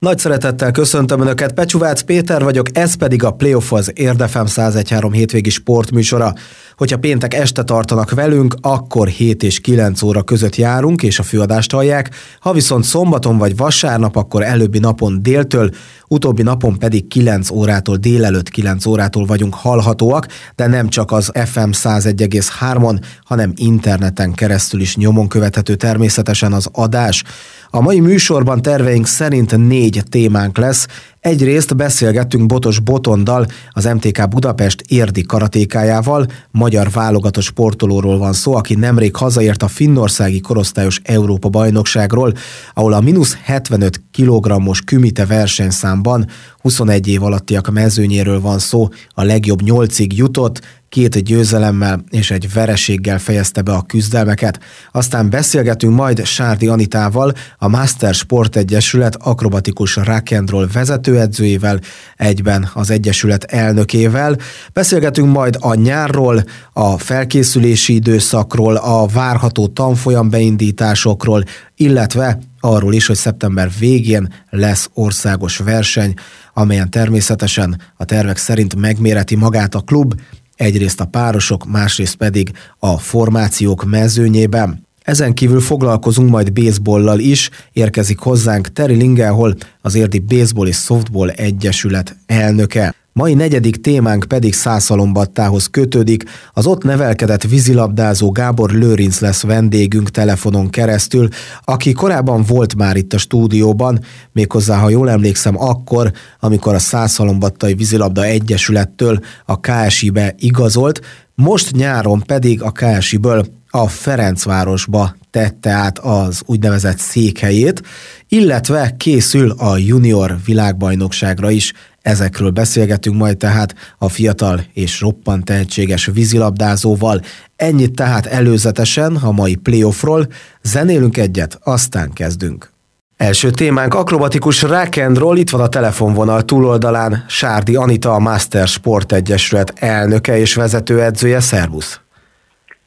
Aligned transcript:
Nagy 0.00 0.18
szeretettel 0.18 0.70
köszöntöm 0.70 1.20
Önöket, 1.20 1.52
Pecsuvác 1.52 2.00
Péter 2.00 2.42
vagyok, 2.42 2.66
ez 2.72 2.94
pedig 2.94 3.24
a 3.24 3.30
Playoff 3.30 3.72
az 3.72 3.92
Érdefem 3.94 4.46
113 4.46 5.12
hétvégi 5.12 5.50
sportműsora. 5.50 6.32
Hogyha 6.76 6.98
péntek 6.98 7.34
este 7.34 7.62
tartanak 7.62 8.10
velünk, 8.10 8.54
akkor 8.60 9.08
7 9.08 9.42
és 9.42 9.60
9 9.60 10.02
óra 10.02 10.22
között 10.22 10.56
járunk, 10.56 11.02
és 11.02 11.18
a 11.18 11.22
főadást 11.22 11.72
hallják. 11.72 12.10
Ha 12.40 12.52
viszont 12.52 12.84
szombaton 12.84 13.38
vagy 13.38 13.56
vasárnap, 13.56 14.16
akkor 14.16 14.42
előbbi 14.42 14.78
napon 14.78 15.22
déltől, 15.22 15.70
utóbbi 16.12 16.42
napon 16.42 16.78
pedig 16.78 17.08
9 17.08 17.50
órától, 17.50 17.96
délelőtt 17.96 18.48
9 18.48 18.86
órától 18.86 19.24
vagyunk 19.24 19.54
hallhatóak, 19.54 20.26
de 20.56 20.66
nem 20.66 20.88
csak 20.88 21.12
az 21.12 21.32
FM 21.44 21.70
101,3-on, 21.70 23.00
hanem 23.24 23.52
interneten 23.56 24.32
keresztül 24.32 24.80
is 24.80 24.96
nyomon 24.96 25.28
követhető 25.28 25.74
természetesen 25.74 26.52
az 26.52 26.68
adás. 26.72 27.24
A 27.70 27.80
mai 27.80 28.00
műsorban 28.00 28.62
terveink 28.62 29.06
szerint 29.06 29.56
négy 29.56 30.02
témánk 30.08 30.58
lesz. 30.58 30.86
Egyrészt 31.20 31.76
beszélgettünk 31.76 32.46
Botos 32.46 32.78
Botondal, 32.78 33.46
az 33.70 33.84
MTK 33.84 34.28
Budapest 34.28 34.80
érdi 34.80 35.22
karatékájával, 35.22 36.26
magyar 36.50 36.90
válogatott 36.90 37.42
sportolóról 37.42 38.18
van 38.18 38.32
szó, 38.32 38.54
aki 38.54 38.74
nemrég 38.74 39.16
hazaért 39.16 39.62
a 39.62 39.68
finnországi 39.68 40.40
korosztályos 40.40 41.00
Európa 41.04 41.48
bajnokságról, 41.48 42.32
ahol 42.74 42.92
a 42.92 43.00
mínusz 43.00 43.36
75 43.42 44.02
kg-os 44.12 44.80
kümite 44.80 45.26
versenyszámban 45.26 46.26
21 46.60 47.08
év 47.08 47.22
alattiak 47.22 47.70
mezőnyéről 47.70 48.40
van 48.40 48.58
szó, 48.58 48.88
a 49.08 49.22
legjobb 49.22 49.62
nyolcig 49.62 50.16
jutott, 50.16 50.60
két 50.90 51.22
győzelemmel 51.22 52.04
és 52.08 52.30
egy 52.30 52.52
vereséggel 52.52 53.18
fejezte 53.18 53.62
be 53.62 53.72
a 53.72 53.82
küzdelmeket. 53.82 54.60
Aztán 54.92 55.30
beszélgetünk 55.30 55.94
majd 55.94 56.24
Sárdi 56.24 56.66
Anitával, 56.66 57.32
a 57.58 57.68
Master 57.68 58.14
Sport 58.14 58.56
Egyesület 58.56 59.16
akrobatikus 59.16 59.96
rakendról 59.96 60.68
vezetőedzőjével, 60.72 61.80
egyben 62.16 62.70
az 62.74 62.90
Egyesület 62.90 63.44
elnökével. 63.44 64.36
Beszélgetünk 64.72 65.32
majd 65.32 65.56
a 65.60 65.74
nyárról, 65.74 66.44
a 66.72 66.98
felkészülési 66.98 67.94
időszakról, 67.94 68.76
a 68.76 69.06
várható 69.06 69.66
tanfolyam 69.66 70.30
beindításokról, 70.30 71.44
illetve 71.76 72.38
arról 72.60 72.94
is, 72.94 73.06
hogy 73.06 73.16
szeptember 73.16 73.70
végén 73.78 74.32
lesz 74.50 74.90
országos 74.94 75.56
verseny, 75.56 76.14
amelyen 76.54 76.90
természetesen 76.90 77.80
a 77.96 78.04
tervek 78.04 78.36
szerint 78.36 78.74
megméreti 78.74 79.36
magát 79.36 79.74
a 79.74 79.80
klub, 79.80 80.14
egyrészt 80.60 81.00
a 81.00 81.04
párosok, 81.04 81.66
másrészt 81.66 82.16
pedig 82.16 82.52
a 82.78 82.98
formációk 82.98 83.84
mezőnyében. 83.84 84.86
Ezen 85.02 85.34
kívül 85.34 85.60
foglalkozunk 85.60 86.30
majd 86.30 86.52
baseballlal 86.52 87.18
is, 87.18 87.50
érkezik 87.72 88.18
hozzánk 88.18 88.72
Terry 88.72 88.94
Lingelhol, 88.94 89.54
az 89.80 89.94
érdi 89.94 90.18
Baseball 90.18 90.66
és 90.66 90.76
Softball 90.76 91.30
Egyesület 91.30 92.16
elnöke. 92.26 92.94
Mai 93.12 93.34
negyedik 93.34 93.80
témánk 93.80 94.24
pedig 94.28 94.54
Szászalombattához 94.54 95.66
kötődik. 95.66 96.24
Az 96.52 96.66
ott 96.66 96.82
nevelkedett 96.82 97.42
vízilabdázó 97.42 98.30
Gábor 98.30 98.70
Lőrinc 98.70 99.20
lesz 99.20 99.42
vendégünk 99.42 100.10
telefonon 100.10 100.70
keresztül, 100.70 101.28
aki 101.64 101.92
korábban 101.92 102.44
volt 102.46 102.76
már 102.76 102.96
itt 102.96 103.12
a 103.12 103.18
stúdióban, 103.18 104.00
méghozzá, 104.32 104.78
ha 104.78 104.88
jól 104.88 105.10
emlékszem, 105.10 105.60
akkor, 105.62 106.12
amikor 106.40 106.74
a 106.74 106.78
Szászalombattai 106.78 107.74
Vízilabda 107.74 108.24
Egyesülettől 108.24 109.18
a 109.46 109.60
KSI-be 109.60 110.34
igazolt, 110.38 111.00
most 111.34 111.70
nyáron 111.70 112.22
pedig 112.26 112.62
a 112.62 112.72
KSI-ből 112.72 113.46
a 113.70 113.88
Ferencvárosba 113.88 115.14
tette 115.30 115.70
át 115.70 115.98
az 115.98 116.42
úgynevezett 116.46 116.98
székhelyét, 116.98 117.82
illetve 118.28 118.94
készül 118.96 119.50
a 119.50 119.76
junior 119.76 120.36
világbajnokságra 120.44 121.50
is. 121.50 121.72
Ezekről 122.02 122.50
beszélgetünk 122.50 123.16
majd 123.16 123.36
tehát 123.36 123.74
a 123.98 124.08
fiatal 124.08 124.60
és 124.72 125.00
roppant 125.00 125.44
tehetséges 125.44 126.06
vízilabdázóval. 126.06 127.20
Ennyit 127.56 127.94
tehát 127.94 128.26
előzetesen 128.26 129.16
a 129.16 129.30
mai 129.30 129.54
playoffról. 129.54 130.26
Zenélünk 130.62 131.16
egyet, 131.16 131.58
aztán 131.62 132.12
kezdünk. 132.12 132.70
Első 133.16 133.50
témánk 133.50 133.94
akrobatikus 133.94 134.62
roll. 134.62 135.36
itt 135.36 135.50
van 135.50 135.60
a 135.60 135.68
telefonvonal 135.68 136.42
túloldalán 136.42 137.24
Sárdi 137.28 137.76
Anita, 137.76 138.14
a 138.14 138.18
Master 138.18 138.66
Sport 138.66 139.12
Egyesület 139.12 139.72
elnöke 139.76 140.38
és 140.38 140.54
vezetőedzője. 140.54 141.40
Szervusz! 141.40 142.00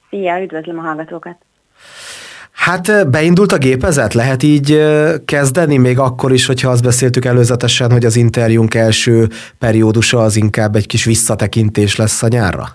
Szia, 0.10 0.42
üdvözlöm 0.42 0.80
a 0.80 0.82
hallgatókat! 0.82 1.38
Hát 2.54 3.10
beindult 3.10 3.52
a 3.52 3.58
gépezet? 3.58 4.14
Lehet 4.14 4.44
így 4.44 4.80
kezdeni, 5.26 5.78
még 5.78 6.00
akkor 6.00 6.32
is, 6.32 6.46
hogyha 6.46 6.70
azt 6.70 6.84
beszéltük 6.84 7.26
előzetesen, 7.26 7.92
hogy 7.92 8.06
az 8.06 8.16
interjúnk 8.16 8.74
első 8.74 9.28
periódusa 9.60 10.20
az 10.20 10.36
inkább 10.36 10.76
egy 10.76 10.88
kis 10.88 11.06
visszatekintés 11.06 11.96
lesz 11.96 12.24
a 12.24 12.28
nyárra? 12.28 12.66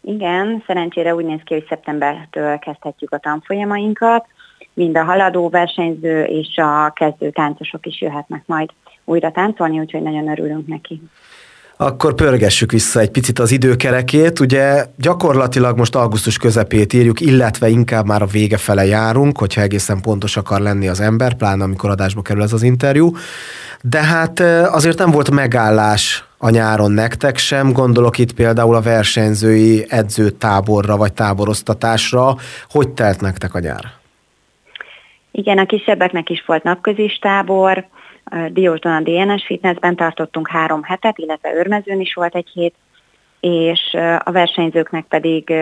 Igen, 0.00 0.62
szerencsére 0.66 1.14
úgy 1.14 1.24
néz 1.24 1.40
ki, 1.44 1.54
hogy 1.54 1.66
szeptembertől 1.68 2.58
kezdhetjük 2.58 3.12
a 3.12 3.18
tanfolyamainkat. 3.18 4.26
Mind 4.74 4.96
a 4.96 5.04
haladó 5.04 5.48
versenyző 5.48 6.22
és 6.22 6.56
a 6.56 6.92
kezdő 6.94 7.30
táncosok 7.30 7.86
is 7.86 8.00
jöhetnek 8.00 8.42
majd 8.46 8.70
újra 9.04 9.30
táncolni, 9.30 9.78
úgyhogy 9.78 10.02
nagyon 10.02 10.28
örülünk 10.28 10.66
neki. 10.66 11.02
Akkor 11.78 12.14
pörgessük 12.14 12.70
vissza 12.70 13.00
egy 13.00 13.10
picit 13.10 13.38
az 13.38 13.50
időkerekét. 13.50 14.40
Ugye 14.40 14.84
gyakorlatilag 14.96 15.78
most 15.78 15.94
augusztus 15.94 16.36
közepét 16.38 16.92
írjuk, 16.92 17.20
illetve 17.20 17.68
inkább 17.68 18.06
már 18.06 18.22
a 18.22 18.26
vége 18.26 18.56
fele 18.56 18.84
járunk, 18.86 19.38
hogyha 19.38 19.60
egészen 19.60 20.00
pontos 20.00 20.36
akar 20.36 20.60
lenni 20.60 20.88
az 20.88 21.00
ember, 21.00 21.34
pláne 21.34 21.64
amikor 21.64 21.90
adásba 21.90 22.22
kerül 22.22 22.42
ez 22.42 22.52
az 22.52 22.62
interjú. 22.62 23.10
De 23.82 24.02
hát 24.02 24.40
azért 24.70 24.98
nem 24.98 25.10
volt 25.10 25.30
megállás 25.30 26.24
a 26.38 26.50
nyáron 26.50 26.92
nektek 26.92 27.36
sem, 27.36 27.72
gondolok 27.72 28.18
itt 28.18 28.32
például 28.32 28.74
a 28.74 28.80
versenyzői 28.80 29.86
edzőtáborra 29.88 30.96
vagy 30.96 31.12
táboroztatásra. 31.12 32.36
Hogy 32.70 32.88
telt 32.88 33.20
nektek 33.20 33.54
a 33.54 33.58
nyár? 33.58 33.84
Igen, 35.30 35.58
a 35.58 35.66
kisebbeknek 35.66 36.30
is 36.30 36.44
volt 36.46 36.62
napközis 36.62 37.18
tábor, 37.18 37.86
Diósdon 38.48 38.92
a 38.92 39.00
DNS 39.00 39.44
Fitnessben 39.44 39.96
tartottunk 39.96 40.48
három 40.48 40.82
hetet, 40.82 41.18
illetve 41.18 41.54
Örmezőn 41.54 42.00
is 42.00 42.14
volt 42.14 42.34
egy 42.34 42.48
hét, 42.48 42.74
és 43.40 43.96
a 44.24 44.30
versenyzőknek 44.30 45.04
pedig 45.04 45.52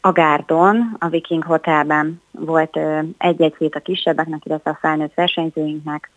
a 0.00 0.12
Gárdon, 0.12 0.96
a 0.98 1.08
Viking 1.08 1.44
Hotelben 1.44 2.22
volt 2.30 2.78
egy-egy 3.18 3.54
hét 3.58 3.74
a 3.74 3.80
kisebbeknek, 3.80 4.44
illetve 4.44 4.70
a 4.70 4.78
felnőtt 4.80 5.14
versenyzőinknek, 5.14 6.10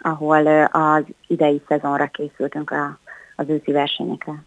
ahol 0.00 0.66
az 0.66 1.02
idei 1.26 1.62
szezonra 1.68 2.06
készültünk 2.06 2.70
a, 2.70 2.98
az 3.36 3.48
őszi 3.48 3.72
versenyekre. 3.72 4.42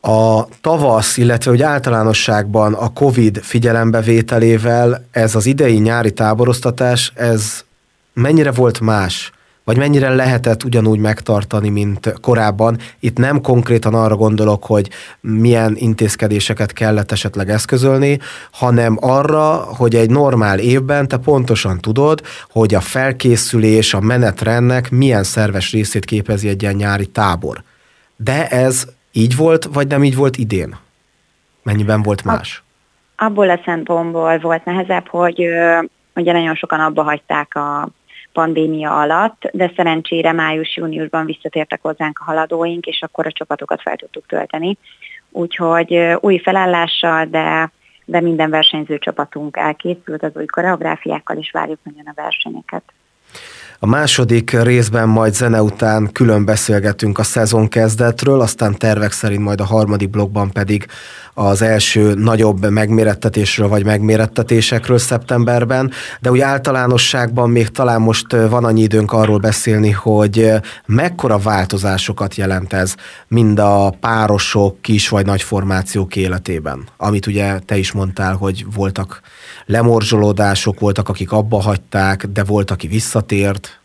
A 0.00 0.44
tavasz, 0.60 1.16
illetve 1.16 1.50
hogy 1.50 1.62
általánosságban 1.62 2.74
a 2.74 2.92
COVID 2.92 3.36
figyelembevételével 3.36 5.06
ez 5.10 5.34
az 5.34 5.46
idei 5.46 5.78
nyári 5.78 6.12
táboroztatás, 6.12 7.12
ez 7.14 7.64
mennyire 8.18 8.50
volt 8.50 8.80
más, 8.80 9.32
vagy 9.64 9.76
mennyire 9.76 10.14
lehetett 10.14 10.64
ugyanúgy 10.64 10.98
megtartani, 10.98 11.68
mint 11.68 12.14
korábban. 12.20 12.78
Itt 13.00 13.16
nem 13.18 13.40
konkrétan 13.40 13.94
arra 13.94 14.16
gondolok, 14.16 14.64
hogy 14.64 14.90
milyen 15.20 15.74
intézkedéseket 15.76 16.72
kellett 16.72 17.12
esetleg 17.12 17.50
eszközölni, 17.50 18.18
hanem 18.50 18.96
arra, 19.00 19.54
hogy 19.54 19.94
egy 19.94 20.10
normál 20.10 20.58
évben 20.58 21.08
te 21.08 21.16
pontosan 21.16 21.78
tudod, 21.80 22.22
hogy 22.50 22.74
a 22.74 22.80
felkészülés, 22.80 23.94
a 23.94 24.00
menetrendnek 24.00 24.90
milyen 24.90 25.22
szerves 25.22 25.72
részét 25.72 26.04
képezi 26.04 26.48
egy 26.48 26.62
ilyen 26.62 26.74
nyári 26.74 27.06
tábor. 27.06 27.62
De 28.16 28.48
ez 28.48 28.86
így 29.12 29.36
volt, 29.36 29.64
vagy 29.72 29.86
nem 29.86 30.04
így 30.04 30.16
volt 30.16 30.36
idén? 30.36 30.76
Mennyiben 31.62 32.02
volt 32.02 32.24
más? 32.24 32.62
Abból 33.16 33.50
a 33.50 33.60
szempontból 33.64 34.38
volt 34.38 34.64
nehezebb, 34.64 35.06
hogy 35.06 35.40
ugye 36.14 36.32
nagyon 36.32 36.54
sokan 36.54 36.80
abba 36.80 37.02
hagyták 37.02 37.54
a 37.54 37.88
pandémia 38.32 39.00
alatt, 39.00 39.50
de 39.52 39.72
szerencsére 39.76 40.32
május-júniusban 40.32 41.26
visszatértek 41.26 41.82
hozzánk 41.82 42.18
a 42.18 42.24
haladóink, 42.24 42.86
és 42.86 43.02
akkor 43.02 43.26
a 43.26 43.32
csapatokat 43.32 43.82
fel 43.82 43.96
tudtuk 43.96 44.26
tölteni. 44.26 44.76
Úgyhogy 45.30 46.16
új 46.20 46.38
felállással, 46.38 47.24
de, 47.24 47.72
de 48.04 48.20
minden 48.20 48.50
versenyző 48.50 48.98
csapatunk 48.98 49.56
elkészült 49.56 50.22
az 50.22 50.30
új 50.34 50.46
koreográfiákkal, 50.46 51.36
és 51.36 51.50
várjuk 51.50 51.78
nagyon 51.82 52.06
a 52.06 52.12
versenyeket. 52.14 52.82
A 53.80 53.86
második 53.86 54.50
részben 54.62 55.08
majd 55.08 55.34
zene 55.34 55.62
után 55.62 56.12
külön 56.12 56.44
beszélgetünk 56.44 57.18
a 57.18 57.22
szezon 57.22 57.68
kezdetről, 57.68 58.40
aztán 58.40 58.78
tervek 58.78 59.12
szerint 59.12 59.42
majd 59.42 59.60
a 59.60 59.64
harmadik 59.64 60.10
blogban 60.10 60.52
pedig 60.52 60.86
az 61.34 61.62
első 61.62 62.14
nagyobb 62.14 62.70
megmérettetésről 62.70 63.68
vagy 63.68 63.84
megmérettetésekről 63.84 64.98
szeptemberben, 64.98 65.90
de 66.20 66.30
úgy 66.30 66.40
általánosságban 66.40 67.50
még 67.50 67.68
talán 67.68 68.00
most 68.00 68.32
van 68.32 68.64
annyi 68.64 68.82
időnk 68.82 69.12
arról 69.12 69.38
beszélni, 69.38 69.90
hogy 69.90 70.52
mekkora 70.86 71.38
változásokat 71.38 72.34
jelent 72.34 72.72
ez 72.72 72.94
mind 73.28 73.58
a 73.58 73.94
párosok, 74.00 74.82
kis 74.82 75.08
vagy 75.08 75.26
nagy 75.26 75.42
formációk 75.42 76.16
életében, 76.16 76.84
amit 76.96 77.26
ugye 77.26 77.58
te 77.58 77.76
is 77.76 77.92
mondtál, 77.92 78.34
hogy 78.34 78.66
voltak 78.74 79.20
lemorzsolódások, 79.68 80.80
voltak, 80.80 81.08
akik 81.08 81.32
abba 81.32 81.60
hagyták, 81.60 82.26
de 82.26 82.44
volt, 82.44 82.70
aki 82.70 82.86
vissza 82.86 83.18
visszatért? 83.18 83.80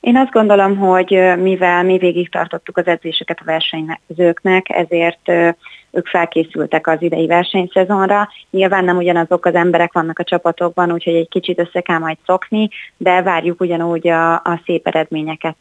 Én 0.00 0.16
azt 0.16 0.30
gondolom, 0.30 0.76
hogy 0.76 1.10
mivel 1.38 1.82
mi 1.82 1.98
végig 1.98 2.30
tartottuk 2.30 2.76
az 2.76 2.86
edzéseket 2.86 3.38
a 3.40 3.44
versenyzőknek, 3.44 4.68
ezért 4.68 5.28
ők 5.90 6.06
felkészültek 6.06 6.86
az 6.86 7.02
idei 7.02 7.26
versenyszezonra. 7.26 8.28
Nyilván 8.50 8.84
nem 8.84 8.96
ugyanazok 8.96 9.46
az 9.46 9.54
emberek 9.54 9.92
vannak 9.92 10.18
a 10.18 10.24
csapatokban, 10.24 10.92
úgyhogy 10.92 11.14
egy 11.14 11.28
kicsit 11.28 11.58
össze 11.58 11.80
kell 11.80 11.98
majd 11.98 12.16
szokni, 12.26 12.68
de 12.96 13.22
várjuk 13.22 13.60
ugyanúgy 13.60 14.08
a, 14.08 14.34
a 14.34 14.60
szép 14.64 14.86
eredményeket 14.86 15.56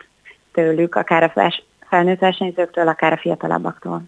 tőlük, 0.53 0.95
akár 0.95 1.23
a 1.23 1.51
felnőtt 1.89 2.19
versenyzőktől, 2.19 2.87
akár 2.87 3.13
a 3.13 3.17
fiatalabbaktól. 3.17 4.03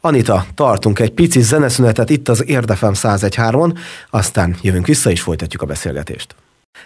Anita, 0.00 0.46
tartunk 0.54 0.98
egy 0.98 1.10
pici 1.10 1.40
zeneszünetet 1.40 2.10
itt 2.10 2.28
az 2.28 2.48
Érdefem 2.48 2.92
101.3-on, 2.94 3.78
aztán 4.10 4.56
jövünk 4.62 4.86
vissza 4.86 5.10
és 5.10 5.20
folytatjuk 5.20 5.62
a 5.62 5.66
beszélgetést. 5.66 6.34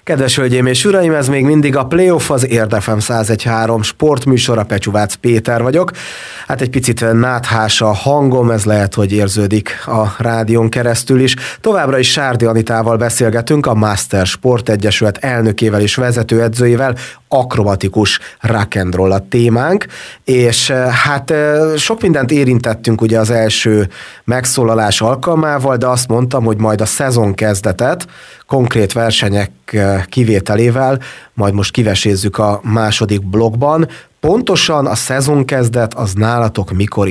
Kedves 0.03 0.37
hölgyeim 0.37 0.67
és 0.67 0.85
uraim, 0.85 1.13
ez 1.13 1.29
még 1.29 1.45
mindig 1.45 1.77
a 1.77 1.87
Playoff 1.87 2.31
az 2.31 2.49
Érdefem 2.49 2.99
101.3 3.01 3.83
sportműsora, 3.83 4.65
Pecsuvác 4.65 5.15
Péter 5.15 5.63
vagyok. 5.63 5.91
Hát 6.47 6.61
egy 6.61 6.71
picit 6.71 7.13
náthás 7.13 7.81
a 7.81 7.93
hangom, 7.93 8.51
ez 8.51 8.65
lehet, 8.65 8.95
hogy 8.95 9.13
érződik 9.13 9.71
a 9.87 10.15
rádión 10.19 10.69
keresztül 10.69 11.21
is. 11.21 11.35
Továbbra 11.61 11.99
is 11.99 12.11
Sárdi 12.11 12.45
Anitával 12.45 12.97
beszélgetünk, 12.97 13.67
a 13.67 13.75
Master 13.75 14.27
Sport 14.27 14.69
Egyesület 14.69 15.17
elnökével 15.17 15.81
és 15.81 15.95
vezetőedzőjével, 15.95 16.97
akrobatikus 17.29 18.19
rock'n'roll 18.41 19.13
a 19.13 19.29
témánk, 19.29 19.87
és 20.25 20.71
eh, 20.71 20.89
hát 20.89 21.31
eh, 21.31 21.77
sok 21.77 22.03
mindent 22.03 22.31
érintettünk 22.31 23.01
ugye 23.01 23.19
az 23.19 23.31
első 23.31 23.89
megszólalás 24.25 25.01
alkalmával, 25.01 25.77
de 25.77 25.87
azt 25.87 26.09
mondtam, 26.09 26.45
hogy 26.45 26.57
majd 26.57 26.81
a 26.81 26.87
szezon 26.87 27.35
kezdetet 27.35 28.07
konkrét 28.47 28.93
versenyek 28.93 29.51
eh, 29.65 30.03
kivételével, 30.05 31.01
majd 31.35 31.55
most 31.55 31.73
kivesézzük 31.73 32.39
a 32.39 32.61
második 32.63 33.29
blogban. 33.29 33.89
Pontosan 34.21 34.87
a 34.87 34.95
szezon 34.95 35.45
kezdet 35.45 35.95
az 35.95 36.13
nálatok 36.13 36.73
mikor 36.73 37.09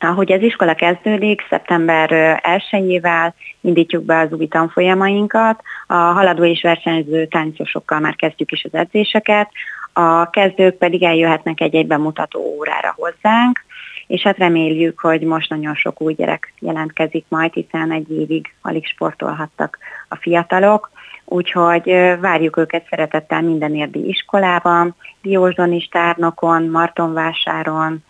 Ahogy 0.00 0.32
az 0.32 0.42
iskola 0.42 0.74
kezdődik, 0.74 1.46
szeptember 1.48 2.40
1-ével 2.70 3.32
indítjuk 3.60 4.04
be 4.04 4.18
az 4.18 4.32
új 4.32 4.46
tanfolyamainkat, 4.46 5.62
a 5.86 5.94
haladó 5.94 6.44
és 6.44 6.62
versenyző 6.62 7.26
táncosokkal 7.26 8.00
már 8.00 8.16
kezdjük 8.16 8.52
is 8.52 8.64
az 8.64 8.74
edzéseket, 8.74 9.50
a 9.92 10.30
kezdők 10.30 10.76
pedig 10.76 11.02
eljöhetnek 11.02 11.60
egy-egy 11.60 11.86
bemutató 11.86 12.40
órára 12.40 12.94
hozzánk, 12.96 13.64
és 14.06 14.22
hát 14.22 14.38
reméljük, 14.38 15.00
hogy 15.00 15.20
most 15.20 15.50
nagyon 15.50 15.74
sok 15.74 16.00
új 16.00 16.14
gyerek 16.14 16.52
jelentkezik 16.58 17.24
majd, 17.28 17.52
hiszen 17.52 17.92
egy 17.92 18.10
évig 18.10 18.54
alig 18.62 18.86
sportolhattak 18.86 19.78
a 20.08 20.16
fiatalok, 20.16 20.90
úgyhogy 21.24 21.84
várjuk 22.20 22.56
őket 22.56 22.86
szeretettel 22.90 23.42
minden 23.42 23.74
érdi 23.74 24.08
iskolában, 24.08 24.94
Diósdon 25.22 25.72
is 25.72 25.88
tárnokon, 25.88 26.68
Martonvásáron, 26.68 28.04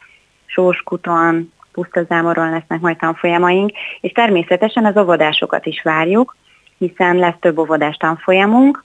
Sóskuton, 0.47 1.53
Pusztazámoron 1.79 2.51
lesznek 2.51 2.81
majd 2.81 2.97
tanfolyamaink, 2.97 3.71
és 4.01 4.13
természetesen 4.13 4.85
az 4.85 4.97
óvodásokat 4.97 5.67
is 5.67 5.83
várjuk, 5.83 6.37
hiszen 6.79 7.17
lesz 7.17 7.39
több 7.41 7.59
óvodás 7.59 7.97
tanfolyamunk, 7.97 8.85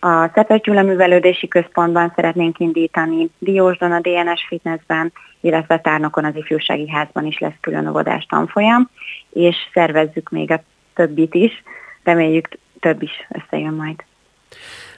a 0.00 0.30
Szepetyula 0.34 0.82
Művelődési 0.82 1.48
Központban 1.48 2.12
szeretnénk 2.14 2.58
indítani, 2.58 3.28
Diósdon 3.38 3.92
a 3.92 4.00
DNS 4.00 4.46
Fitnessben, 4.48 5.12
illetve 5.40 5.78
Tárnokon 5.78 6.24
az 6.24 6.36
Ifjúsági 6.36 6.88
Házban 6.88 7.26
is 7.26 7.38
lesz 7.38 7.58
külön 7.60 7.88
óvodás 7.88 8.26
tanfolyam, 8.28 8.90
és 9.30 9.56
szervezzük 9.72 10.30
még 10.30 10.50
a 10.50 10.62
többit 10.94 11.34
is, 11.34 11.62
reméljük 12.04 12.48
több 12.80 13.02
is 13.02 13.10
összejön 13.28 13.74
majd. 13.74 14.04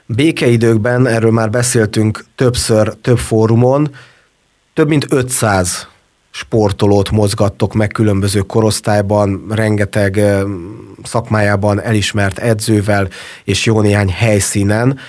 Békeidőkben, 0.05 1.07
erről 1.07 1.31
már 1.31 1.49
beszéltünk 1.49 2.23
többször, 2.35 2.93
több 3.01 3.17
fórumon, 3.17 3.87
több 4.73 4.87
mint 4.87 5.05
500 5.09 5.89
sportolót 6.31 7.11
mozgattok 7.11 7.73
meg 7.73 7.87
különböző 7.87 8.39
korosztályban, 8.39 9.45
rengeteg 9.49 10.21
szakmájában 11.03 11.81
elismert 11.81 12.37
edzővel 12.37 13.07
és 13.43 13.65
jó 13.65 13.81
néhány 13.81 14.09
helyszínen. 14.09 14.99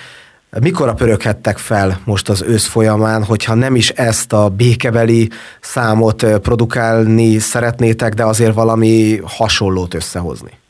Mikor 0.59 0.93
pöröghettek 0.95 1.57
fel 1.57 1.99
most 2.05 2.29
az 2.29 2.41
ősz 2.41 2.65
folyamán, 2.65 3.23
hogyha 3.23 3.53
nem 3.53 3.75
is 3.75 3.89
ezt 3.89 4.33
a 4.33 4.49
békebeli 4.49 5.29
számot 5.61 6.25
produkálni 6.39 7.39
szeretnétek, 7.39 8.13
de 8.13 8.23
azért 8.23 8.53
valami 8.53 9.19
hasonlót 9.23 9.93
összehozni? 9.93 10.61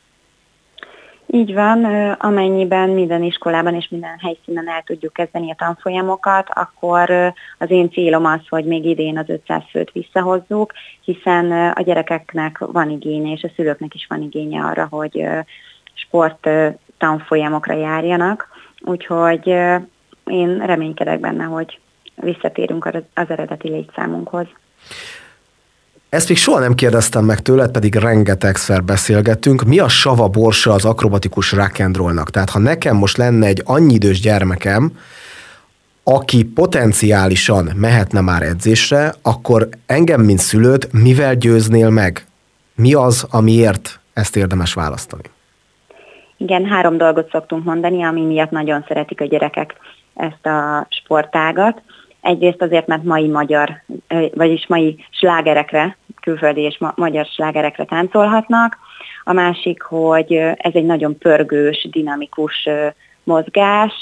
Így 1.26 1.54
van, 1.54 1.84
amennyiben 2.12 2.90
minden 2.90 3.22
iskolában 3.22 3.74
és 3.74 3.88
minden 3.88 4.18
helyszínen 4.18 4.68
el 4.68 4.82
tudjuk 4.82 5.12
kezdeni 5.12 5.50
a 5.50 5.54
tanfolyamokat, 5.58 6.48
akkor 6.50 7.10
az 7.58 7.70
én 7.70 7.90
célom 7.90 8.24
az, 8.24 8.40
hogy 8.48 8.64
még 8.64 8.84
idén 8.84 9.18
az 9.18 9.28
500 9.28 9.62
főt 9.70 9.92
visszahozzuk, 9.92 10.72
hiszen 11.04 11.52
a 11.70 11.82
gyerekeknek 11.82 12.58
van 12.58 12.90
igénye, 12.90 13.32
és 13.32 13.42
a 13.42 13.50
szülőknek 13.56 13.94
is 13.94 14.06
van 14.08 14.22
igénye 14.22 14.64
arra, 14.64 14.86
hogy 14.90 15.26
sport 15.94 16.48
tanfolyamokra 16.98 17.74
járjanak, 17.74 18.48
úgyhogy 18.80 19.46
én 20.26 20.58
reménykedek 20.58 21.20
benne, 21.20 21.44
hogy 21.44 21.78
visszatérünk 22.14 22.84
az 23.14 23.30
eredeti 23.30 23.68
létszámunkhoz. 23.68 24.46
Ezt 26.14 26.28
még 26.28 26.38
soha 26.38 26.58
nem 26.58 26.74
kérdeztem 26.74 27.24
meg 27.24 27.40
tőled, 27.40 27.70
pedig 27.70 27.94
rengetegszer 27.94 28.84
beszélgettünk. 28.84 29.62
Mi 29.62 29.78
a 29.78 29.88
sava 29.88 30.28
borsa 30.28 30.72
az 30.72 30.84
akrobatikus 30.84 31.52
rock'n'rollnak? 31.52 32.24
Tehát 32.30 32.50
ha 32.50 32.58
nekem 32.58 32.96
most 32.96 33.16
lenne 33.16 33.46
egy 33.46 33.62
annyi 33.64 33.94
idős 33.94 34.20
gyermekem, 34.20 34.98
aki 36.04 36.44
potenciálisan 36.44 37.70
mehetne 37.76 38.20
már 38.20 38.42
edzésre, 38.42 39.14
akkor 39.22 39.68
engem, 39.86 40.20
mint 40.20 40.38
szülőt, 40.38 40.92
mivel 40.92 41.34
győznél 41.34 41.90
meg? 41.90 42.26
Mi 42.74 42.94
az, 42.94 43.26
amiért 43.30 44.00
ezt 44.12 44.36
érdemes 44.36 44.74
választani? 44.74 45.22
Igen, 46.36 46.64
három 46.64 46.96
dolgot 46.96 47.30
szoktunk 47.30 47.64
mondani, 47.64 48.04
ami 48.04 48.20
miatt 48.20 48.50
nagyon 48.50 48.84
szeretik 48.88 49.20
a 49.20 49.24
gyerekek 49.24 49.74
ezt 50.14 50.46
a 50.46 50.86
sportágat. 50.90 51.82
Egyrészt 52.24 52.62
azért, 52.62 52.86
mert 52.86 53.02
mai 53.02 53.26
magyar, 53.26 53.82
vagyis 54.34 54.66
mai 54.66 55.04
slágerekre 55.10 55.96
külföldi 56.20 56.60
és 56.60 56.78
ma- 56.78 56.92
magyar 56.96 57.26
slágerekre 57.26 57.84
táncolhatnak. 57.84 58.78
A 59.24 59.32
másik, 59.32 59.82
hogy 59.82 60.32
ez 60.56 60.72
egy 60.74 60.84
nagyon 60.84 61.18
pörgős, 61.18 61.88
dinamikus 61.90 62.68
mozgás, 63.24 63.92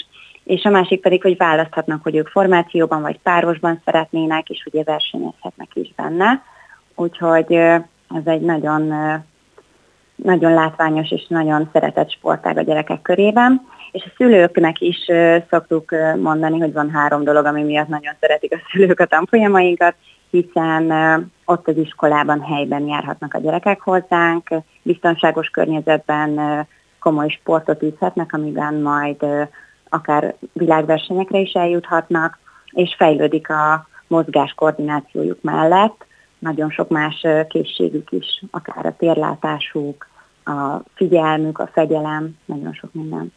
és 0.44 0.64
a 0.64 0.70
másik 0.70 1.00
pedig, 1.00 1.22
hogy 1.22 1.36
választhatnak, 1.36 2.02
hogy 2.02 2.16
ők 2.16 2.28
formációban 2.28 3.02
vagy 3.02 3.18
párosban 3.18 3.80
szeretnének, 3.84 4.48
és 4.48 4.64
ugye 4.72 4.82
versenyezhetnek 4.82 5.68
is 5.74 5.92
benne. 5.96 6.42
Úgyhogy 6.94 7.52
ez 7.52 8.24
egy 8.24 8.40
nagyon, 8.40 8.82
nagyon 10.14 10.52
látványos 10.52 11.10
és 11.10 11.26
nagyon 11.28 11.68
szeretett 11.72 12.10
sportág 12.10 12.56
a 12.56 12.62
gyerekek 12.62 13.02
körében. 13.02 13.66
És 13.92 14.04
a 14.04 14.12
szülőknek 14.16 14.80
is 14.80 14.98
szoktuk 15.50 15.90
mondani, 16.20 16.58
hogy 16.58 16.72
van 16.72 16.90
három 16.90 17.24
dolog, 17.24 17.44
ami 17.44 17.62
miatt 17.62 17.88
nagyon 17.88 18.14
szeretik 18.20 18.54
a 18.54 18.58
szülők 18.72 19.00
a 19.00 19.06
tanfolyamainkat 19.06 19.94
hiszen 20.32 20.90
ott 21.44 21.68
az 21.68 21.76
iskolában 21.76 22.40
helyben 22.40 22.86
járhatnak 22.86 23.34
a 23.34 23.38
gyerekek 23.38 23.80
hozzánk, 23.80 24.48
biztonságos 24.82 25.48
környezetben 25.48 26.66
komoly 27.00 27.28
sportot 27.28 27.82
űzhetnek, 27.82 28.32
amiben 28.32 28.74
majd 28.74 29.24
akár 29.88 30.34
világversenyekre 30.52 31.38
is 31.38 31.52
eljuthatnak, 31.52 32.38
és 32.70 32.94
fejlődik 32.98 33.50
a 33.50 33.86
mozgás 34.06 34.52
koordinációjuk 34.52 35.42
mellett, 35.42 36.04
nagyon 36.38 36.70
sok 36.70 36.88
más 36.88 37.26
készségük 37.48 38.10
is, 38.10 38.42
akár 38.50 38.86
a 38.86 38.96
térlátásuk, 38.96 40.08
a 40.44 40.76
figyelmük, 40.94 41.58
a 41.58 41.70
fegyelem, 41.72 42.36
nagyon 42.44 42.72
sok 42.72 42.92
minden. 42.92 43.32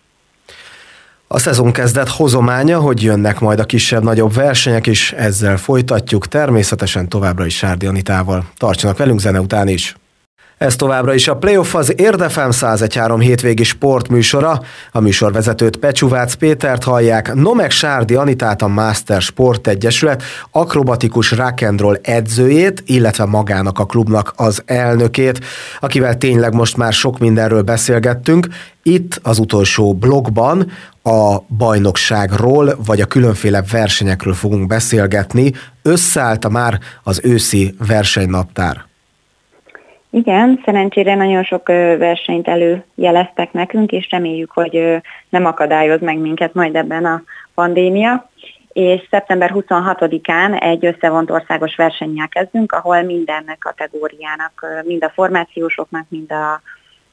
A 1.27 1.39
szezon 1.39 1.71
kezdet 1.71 2.09
hozománya, 2.09 2.79
hogy 2.79 3.03
jönnek 3.03 3.39
majd 3.39 3.59
a 3.59 3.65
kisebb-nagyobb 3.65 4.33
versenyek 4.33 4.87
is, 4.87 5.11
ezzel 5.11 5.57
folytatjuk, 5.57 6.27
természetesen 6.27 7.09
továbbra 7.09 7.45
is 7.45 7.57
Sárdi 7.57 7.85
Anitával. 7.85 8.45
Tartsanak 8.57 8.97
velünk 8.97 9.19
zene 9.19 9.39
után 9.39 9.67
is! 9.67 9.95
Ez 10.57 10.75
továbbra 10.75 11.13
is 11.13 11.27
a 11.27 11.35
Playoff 11.35 11.75
az 11.75 11.93
Érdefem 11.99 12.49
101.3 12.51 13.17
hétvégi 13.19 13.63
sportműsora. 13.63 14.61
A 14.91 14.99
műsorvezetőt 14.99 15.77
Pecsuvác 15.77 16.33
Pétert 16.33 16.83
hallják, 16.83 17.33
Nomek 17.33 17.71
Sárdi 17.71 18.15
Anitát 18.15 18.61
a 18.61 18.67
Master 18.67 19.21
Sport 19.21 19.67
Egyesület 19.67 20.23
akrobatikus 20.51 21.33
rock'n'roll 21.35 21.97
edzőjét, 22.01 22.83
illetve 22.85 23.25
magának 23.25 23.79
a 23.79 23.85
klubnak 23.85 24.33
az 24.35 24.61
elnökét, 24.65 25.45
akivel 25.79 26.17
tényleg 26.17 26.53
most 26.53 26.77
már 26.77 26.93
sok 26.93 27.19
mindenről 27.19 27.61
beszélgettünk. 27.61 28.47
Itt 28.83 29.19
az 29.23 29.39
utolsó 29.39 29.93
blogban 29.93 30.71
a 31.03 31.37
bajnokságról, 31.57 32.77
vagy 32.85 33.01
a 33.01 33.05
különféle 33.05 33.63
versenyekről 33.71 34.33
fogunk 34.33 34.67
beszélgetni. 34.67 35.51
Összeállta 35.81 36.49
már 36.49 36.79
az 37.03 37.19
őszi 37.23 37.75
versenynaptár. 37.87 38.85
Igen, 40.09 40.61
szerencsére 40.65 41.15
nagyon 41.15 41.43
sok 41.43 41.67
versenyt 41.97 42.47
előjeleztek 42.47 43.51
nekünk, 43.51 43.91
és 43.91 44.09
reméljük, 44.09 44.51
hogy 44.51 45.01
nem 45.29 45.45
akadályoz 45.45 46.01
meg 46.01 46.17
minket 46.17 46.53
majd 46.53 46.75
ebben 46.75 47.05
a 47.05 47.21
pandémia. 47.53 48.29
És 48.73 49.07
szeptember 49.09 49.51
26-án 49.53 50.63
egy 50.63 50.85
összevont 50.85 51.31
országos 51.31 51.75
versennyel 51.75 52.27
kezdünk, 52.27 52.71
ahol 52.71 53.01
minden 53.01 53.55
kategóriának, 53.59 54.65
mind 54.85 55.03
a 55.03 55.09
formációsoknak, 55.09 56.05
mind 56.09 56.31
a, 56.31 56.61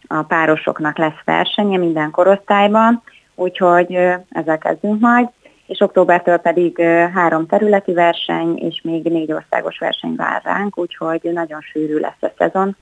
a 0.07 0.23
párosoknak 0.23 0.99
lesz 0.99 1.23
versenye 1.25 1.79
minden 1.79 2.11
korosztályban, 2.11 3.03
úgyhogy 3.35 3.95
ezzel 4.31 4.59
kezdünk 4.59 5.01
majd 5.01 5.29
és 5.73 5.81
októbertől 5.81 6.37
pedig 6.37 6.81
három 7.15 7.47
területi 7.47 7.93
verseny, 7.93 8.57
és 8.59 8.81
még 8.83 9.05
négy 9.05 9.33
országos 9.33 9.79
verseny 9.79 10.15
vár 10.17 10.43
ránk, 10.45 10.79
úgyhogy 10.79 11.21
nagyon 11.23 11.61
sűrű 11.61 11.99
lesz 11.99 12.23
a 12.23 12.31
szezon. 12.39 12.77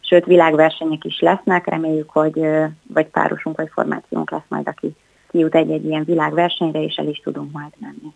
Sőt, 0.00 0.24
világversenyek 0.24 1.04
is 1.04 1.20
lesznek, 1.20 1.66
reméljük, 1.66 2.10
hogy 2.10 2.40
vagy 2.86 3.06
párosunk, 3.06 3.56
vagy 3.56 3.70
formációnk 3.72 4.30
lesz 4.30 4.48
majd, 4.48 4.68
aki 4.68 4.96
kijut 5.30 5.54
egy-egy 5.54 5.84
ilyen 5.84 6.04
világversenyre, 6.04 6.82
és 6.82 6.94
el 6.94 7.08
is 7.08 7.18
tudunk 7.18 7.52
majd 7.52 7.72
menni. 7.78 8.12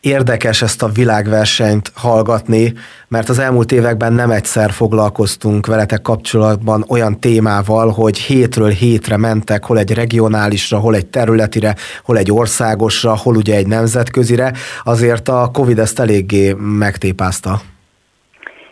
Érdekes 0.00 0.62
ezt 0.62 0.82
a 0.82 0.88
világversenyt 0.88 1.92
hallgatni, 1.94 2.72
mert 3.08 3.28
az 3.28 3.38
elmúlt 3.38 3.72
években 3.72 4.12
nem 4.12 4.30
egyszer 4.30 4.70
foglalkoztunk 4.70 5.66
veletek 5.66 6.02
kapcsolatban 6.02 6.84
olyan 6.88 7.20
témával, 7.20 7.90
hogy 7.90 8.18
hétről 8.18 8.70
hétre 8.70 9.16
mentek, 9.16 9.64
hol 9.64 9.78
egy 9.78 9.94
regionálisra, 9.94 10.78
hol 10.78 10.94
egy 10.94 11.06
területire, 11.06 11.74
hol 12.04 12.18
egy 12.18 12.32
országosra, 12.32 13.16
hol 13.16 13.36
ugye 13.36 13.56
egy 13.56 13.66
nemzetközire. 13.66 14.52
Azért 14.84 15.28
a 15.28 15.50
Covid 15.52 15.78
ezt 15.78 16.00
eléggé 16.00 16.52
megtépázta. 16.58 17.60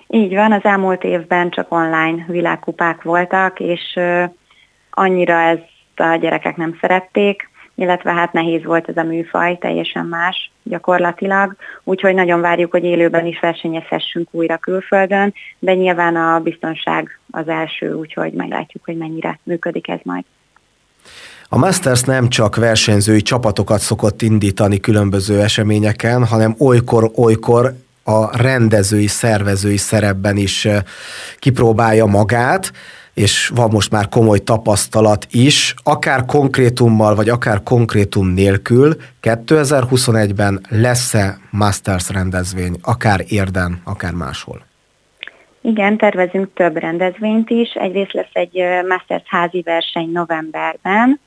Így 0.08 0.34
van, 0.34 0.52
az 0.52 0.64
elmúlt 0.64 1.04
évben 1.04 1.50
csak 1.50 1.72
online 1.72 2.24
világkupák 2.28 3.02
voltak, 3.02 3.60
és 3.60 3.98
annyira 4.90 5.40
ezt 5.40 5.64
a 5.96 6.16
gyerekek 6.20 6.56
nem 6.56 6.78
szerették, 6.80 7.50
illetve 7.76 8.12
hát 8.12 8.32
nehéz 8.32 8.64
volt 8.64 8.88
ez 8.88 8.96
a 8.96 9.02
műfaj, 9.02 9.58
teljesen 9.58 10.06
más 10.06 10.50
gyakorlatilag, 10.62 11.56
úgyhogy 11.84 12.14
nagyon 12.14 12.40
várjuk, 12.40 12.70
hogy 12.70 12.84
élőben 12.84 13.26
is 13.26 13.40
versenyezhessünk 13.40 14.28
újra 14.30 14.56
külföldön, 14.56 15.34
de 15.58 15.74
nyilván 15.74 16.16
a 16.16 16.40
biztonság 16.40 17.18
az 17.30 17.48
első, 17.48 17.92
úgyhogy 17.92 18.32
meglátjuk, 18.32 18.84
hogy 18.84 18.96
mennyire 18.96 19.38
működik 19.42 19.88
ez 19.88 20.00
majd. 20.02 20.24
A 21.48 21.58
Masters 21.58 22.02
nem 22.02 22.28
csak 22.28 22.56
versenyzői 22.56 23.22
csapatokat 23.22 23.78
szokott 23.80 24.22
indítani 24.22 24.80
különböző 24.80 25.40
eseményeken, 25.40 26.24
hanem 26.24 26.54
olykor-olykor 26.58 27.74
a 28.04 28.36
rendezői, 28.36 29.06
szervezői 29.06 29.76
szerepben 29.76 30.36
is 30.36 30.68
kipróbálja 31.38 32.06
magát 32.06 32.72
és 33.16 33.50
van 33.54 33.70
most 33.70 33.90
már 33.90 34.08
komoly 34.08 34.38
tapasztalat 34.38 35.26
is, 35.30 35.74
akár 35.82 36.24
konkrétummal, 36.24 37.14
vagy 37.14 37.28
akár 37.28 37.62
konkrétum 37.62 38.26
nélkül 38.26 38.96
2021-ben 39.22 40.60
lesz-e 40.68 41.36
Masters 41.50 42.10
rendezvény, 42.10 42.74
akár 42.82 43.20
érden, 43.28 43.80
akár 43.84 44.12
máshol? 44.12 44.60
Igen, 45.60 45.96
tervezünk 45.96 46.48
több 46.54 46.76
rendezvényt 46.76 47.50
is. 47.50 47.72
Egyrészt 47.72 48.12
lesz 48.12 48.32
egy 48.32 48.62
Masters 48.88 49.24
házi 49.26 49.62
verseny 49.62 50.10
novemberben, 50.12 51.20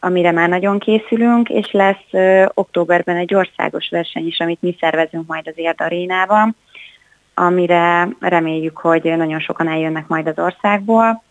amire 0.00 0.30
már 0.30 0.48
nagyon 0.48 0.78
készülünk, 0.78 1.48
és 1.48 1.70
lesz 1.72 2.06
ö, 2.10 2.44
októberben 2.54 3.16
egy 3.16 3.34
országos 3.34 3.88
verseny 3.88 4.26
is, 4.26 4.38
amit 4.38 4.62
mi 4.62 4.76
szervezünk 4.80 5.26
majd 5.26 5.48
az 5.48 5.54
Érd 5.56 5.80
arénában 5.80 6.56
amire 7.34 8.08
reméljük, 8.20 8.78
hogy 8.78 9.02
nagyon 9.02 9.40
sokan 9.40 9.68
eljönnek 9.68 10.06
majd 10.06 10.26
az 10.26 10.38
országból, 10.38 11.22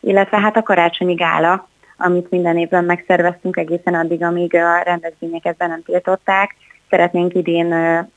illetve 0.00 0.40
hát 0.40 0.56
a 0.56 0.62
karácsonyi 0.62 1.14
gála, 1.14 1.68
amit 1.96 2.30
minden 2.30 2.58
évben 2.58 2.84
megszerveztünk 2.84 3.56
egészen 3.56 3.94
addig, 3.94 4.22
amíg 4.22 4.54
a 4.54 4.78
rendezvényeket 4.78 5.56
be 5.56 5.66
nem 5.66 5.82
tiltották. 5.82 6.54
Szeretnénk 6.90 7.34
idén 7.34 7.72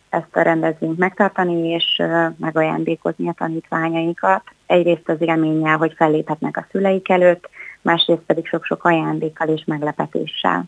ezt 0.10 0.36
a 0.36 0.42
rendezvényt 0.42 0.98
megtartani, 0.98 1.68
és 1.70 2.02
megajándékozni 2.38 3.28
a 3.28 3.34
tanítványainkat. 3.38 4.42
Egyrészt 4.66 5.10
az 5.10 5.18
élménnyel, 5.20 5.78
hogy 5.78 5.94
felléphetnek 5.96 6.58
a 6.58 6.66
szüleik 6.72 7.10
előtt, 7.10 7.50
másrészt 7.82 8.22
pedig 8.26 8.48
sok-sok 8.48 8.84
ajándékkal 8.84 9.48
és 9.48 9.64
meglepetéssel. 9.66 10.64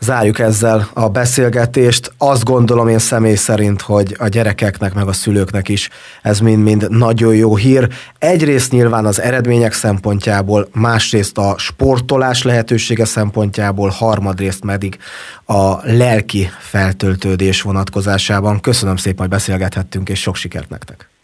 Zárjuk 0.00 0.38
ezzel 0.38 0.88
a 0.92 1.08
beszélgetést. 1.08 2.12
Azt 2.18 2.44
gondolom 2.44 2.88
én 2.88 2.98
személy 2.98 3.34
szerint, 3.34 3.80
hogy 3.80 4.16
a 4.18 4.28
gyerekeknek 4.28 4.94
meg 4.94 5.06
a 5.06 5.12
szülőknek 5.12 5.68
is 5.68 5.88
ez 6.22 6.40
mind-mind 6.40 6.90
nagyon 6.90 7.34
jó 7.34 7.56
hír. 7.56 7.88
Egyrészt 8.18 8.72
nyilván 8.72 9.06
az 9.06 9.20
eredmények 9.20 9.72
szempontjából, 9.72 10.68
másrészt 10.72 11.38
a 11.38 11.54
sportolás 11.58 12.42
lehetősége 12.42 13.04
szempontjából, 13.04 13.88
harmadrészt 13.88 14.60
pedig 14.60 14.98
a 15.44 15.74
lelki 15.82 16.48
feltöltődés 16.58 17.62
vonatkozásában. 17.62 18.60
Köszönöm 18.60 18.96
szépen, 18.96 19.18
hogy 19.18 19.28
beszélgethettünk, 19.28 20.08
és 20.08 20.20
sok 20.20 20.36
sikert 20.36 20.68
nektek! 20.68 21.17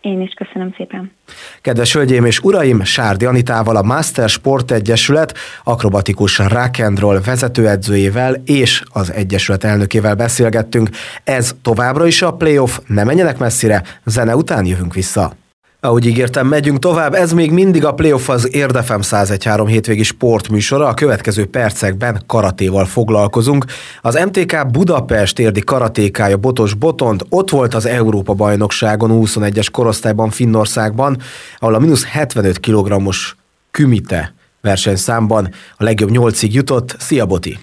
Én 0.00 0.20
is 0.20 0.32
köszönöm 0.32 0.74
szépen. 0.76 1.12
Kedves 1.60 1.92
hölgyeim 1.92 2.24
és 2.24 2.38
uraim, 2.38 2.84
Sárdi 2.84 3.24
Anitával 3.24 3.76
a 3.76 3.82
Master 3.82 4.28
Sport 4.28 4.70
Egyesület 4.70 5.38
akrobatikus 5.64 6.38
rock'n'roll 6.38 7.22
vezetőedzőjével 7.24 8.42
és 8.44 8.82
az 8.92 9.12
Egyesület 9.12 9.64
elnökével 9.64 10.14
beszélgettünk. 10.14 10.88
Ez 11.24 11.54
továbbra 11.62 12.06
is 12.06 12.22
a 12.22 12.32
playoff, 12.32 12.78
ne 12.86 13.04
menjenek 13.04 13.38
messzire, 13.38 13.82
zene 14.04 14.36
után 14.36 14.66
jövünk 14.66 14.94
vissza. 14.94 15.32
Ahogy 15.82 16.06
ígértem, 16.06 16.46
megyünk 16.46 16.78
tovább, 16.78 17.14
ez 17.14 17.32
még 17.32 17.50
mindig 17.50 17.84
a 17.84 17.94
Playoff 17.94 18.28
az 18.28 18.54
Érdefem 18.54 19.00
1013 19.00 19.66
hétvégi 19.66 20.02
sportműsora, 20.02 20.86
a 20.86 20.94
következő 20.94 21.46
percekben 21.46 22.22
karatéval 22.26 22.84
foglalkozunk. 22.84 23.64
Az 24.02 24.24
MTK 24.24 24.70
Budapest 24.70 25.38
érdi 25.38 25.60
karatékája 25.60 26.36
Botos 26.36 26.74
Botond 26.74 27.22
ott 27.28 27.50
volt 27.50 27.74
az 27.74 27.86
Európa 27.86 28.34
bajnokságon 28.34 29.10
21-es 29.12 29.66
korosztályban 29.72 30.30
Finnországban, 30.30 31.16
ahol 31.58 31.74
a 31.74 31.78
mínusz 31.78 32.04
75 32.04 32.60
kg-os 32.60 33.36
kümite 33.70 34.34
versenyszámban 34.60 35.48
a 35.76 35.84
legjobb 35.84 36.10
nyolcig 36.10 36.54
jutott. 36.54 36.94
Szia 36.98 37.26
Boti! 37.26 37.58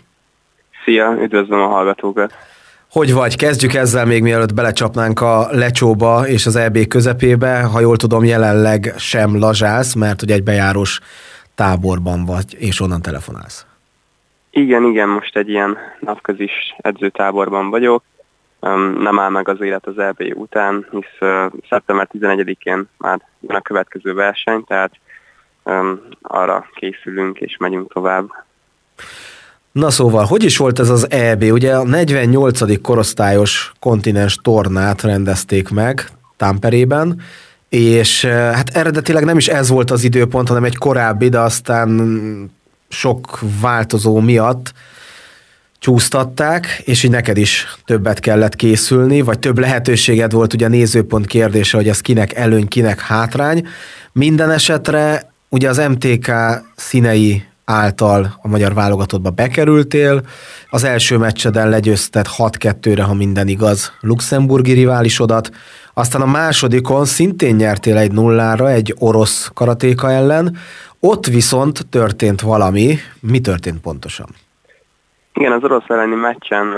Szia, 0.83 1.17
üdvözlöm 1.21 1.59
a 1.59 1.67
hallgatókat! 1.67 2.33
Hogy 2.91 3.13
vagy? 3.13 3.35
Kezdjük 3.35 3.73
ezzel 3.73 4.05
még 4.05 4.21
mielőtt 4.21 4.53
belecsapnánk 4.53 5.21
a 5.21 5.47
lecsóba 5.51 6.27
és 6.27 6.45
az 6.45 6.55
EB 6.55 6.87
közepébe. 6.87 7.61
Ha 7.61 7.79
jól 7.79 7.97
tudom, 7.97 8.23
jelenleg 8.23 8.93
sem 8.97 9.39
lazsálsz, 9.39 9.93
mert 9.93 10.19
hogy 10.19 10.31
egy 10.31 10.43
bejárós 10.43 10.99
táborban 11.55 12.25
vagy, 12.25 12.55
és 12.59 12.79
onnan 12.79 13.01
telefonálsz. 13.01 13.65
Igen, 14.49 14.83
igen, 14.83 15.09
most 15.09 15.37
egy 15.37 15.49
ilyen 15.49 15.77
napközis 15.99 16.75
edzőtáborban 16.77 17.69
vagyok. 17.69 18.03
Nem 18.99 19.19
áll 19.19 19.29
meg 19.29 19.47
az 19.49 19.61
élet 19.61 19.85
az 19.85 19.97
EB 19.97 20.23
után, 20.33 20.87
hisz 20.91 21.29
szeptember 21.69 22.07
11-én 22.13 22.89
már 22.97 23.21
jön 23.39 23.55
a 23.55 23.61
következő 23.61 24.13
verseny, 24.13 24.63
tehát 24.63 24.91
arra 26.21 26.65
készülünk 26.73 27.39
és 27.39 27.57
megyünk 27.57 27.93
tovább. 27.93 28.25
Na 29.77 29.89
szóval, 29.89 30.25
hogy 30.25 30.43
is 30.43 30.57
volt 30.57 30.79
ez 30.79 30.89
az 30.89 31.11
EB? 31.11 31.43
Ugye 31.43 31.75
a 31.75 31.83
48. 31.83 32.81
korosztályos 32.81 33.71
kontinens 33.79 34.39
tornát 34.41 35.01
rendezték 35.01 35.69
meg 35.69 36.09
Tamperében, 36.37 37.21
és 37.69 38.23
eh, 38.23 38.53
hát 38.53 38.69
eredetileg 38.69 39.25
nem 39.25 39.37
is 39.37 39.47
ez 39.47 39.69
volt 39.69 39.91
az 39.91 40.03
időpont, 40.03 40.47
hanem 40.47 40.63
egy 40.63 40.75
korábbi, 40.75 41.29
de 41.29 41.39
aztán 41.39 42.51
sok 42.89 43.39
változó 43.61 44.19
miatt 44.19 44.73
csúsztatták, 45.79 46.81
és 46.85 47.03
így 47.03 47.11
neked 47.11 47.37
is 47.37 47.65
többet 47.85 48.19
kellett 48.19 48.55
készülni, 48.55 49.21
vagy 49.21 49.39
több 49.39 49.59
lehetőséged 49.59 50.31
volt 50.31 50.53
ugye 50.53 50.65
a 50.65 50.69
nézőpont 50.69 51.25
kérdése, 51.25 51.77
hogy 51.77 51.87
ez 51.87 52.01
kinek 52.01 52.33
előny, 52.33 52.67
kinek 52.67 52.99
hátrány. 52.99 53.67
Minden 54.11 54.51
esetre 54.51 55.31
ugye 55.49 55.69
az 55.69 55.77
MTK 55.77 56.31
színei 56.75 57.43
által 57.71 58.27
a 58.41 58.47
magyar 58.47 58.73
válogatottba 58.73 59.29
bekerültél. 59.29 60.21
Az 60.69 60.83
első 60.83 61.17
meccseden 61.17 61.69
legyőzted 61.69 62.25
6-2-re, 62.37 63.03
ha 63.03 63.13
minden 63.13 63.47
igaz, 63.47 63.93
luxemburgi 64.01 64.71
riválisodat. 64.71 65.49
Aztán 65.93 66.21
a 66.21 66.25
másodikon 66.25 67.05
szintén 67.05 67.55
nyertél 67.55 67.97
egy 67.97 68.11
nullára 68.11 68.69
egy 68.69 68.95
orosz 68.99 69.51
karatéka 69.53 70.11
ellen. 70.11 70.57
Ott 70.99 71.25
viszont 71.25 71.85
történt 71.89 72.41
valami. 72.41 72.95
Mi 73.19 73.39
történt 73.39 73.81
pontosan? 73.81 74.27
Igen, 75.33 75.51
az 75.51 75.63
orosz 75.63 75.87
elleni 75.87 76.15
meccsen 76.15 76.73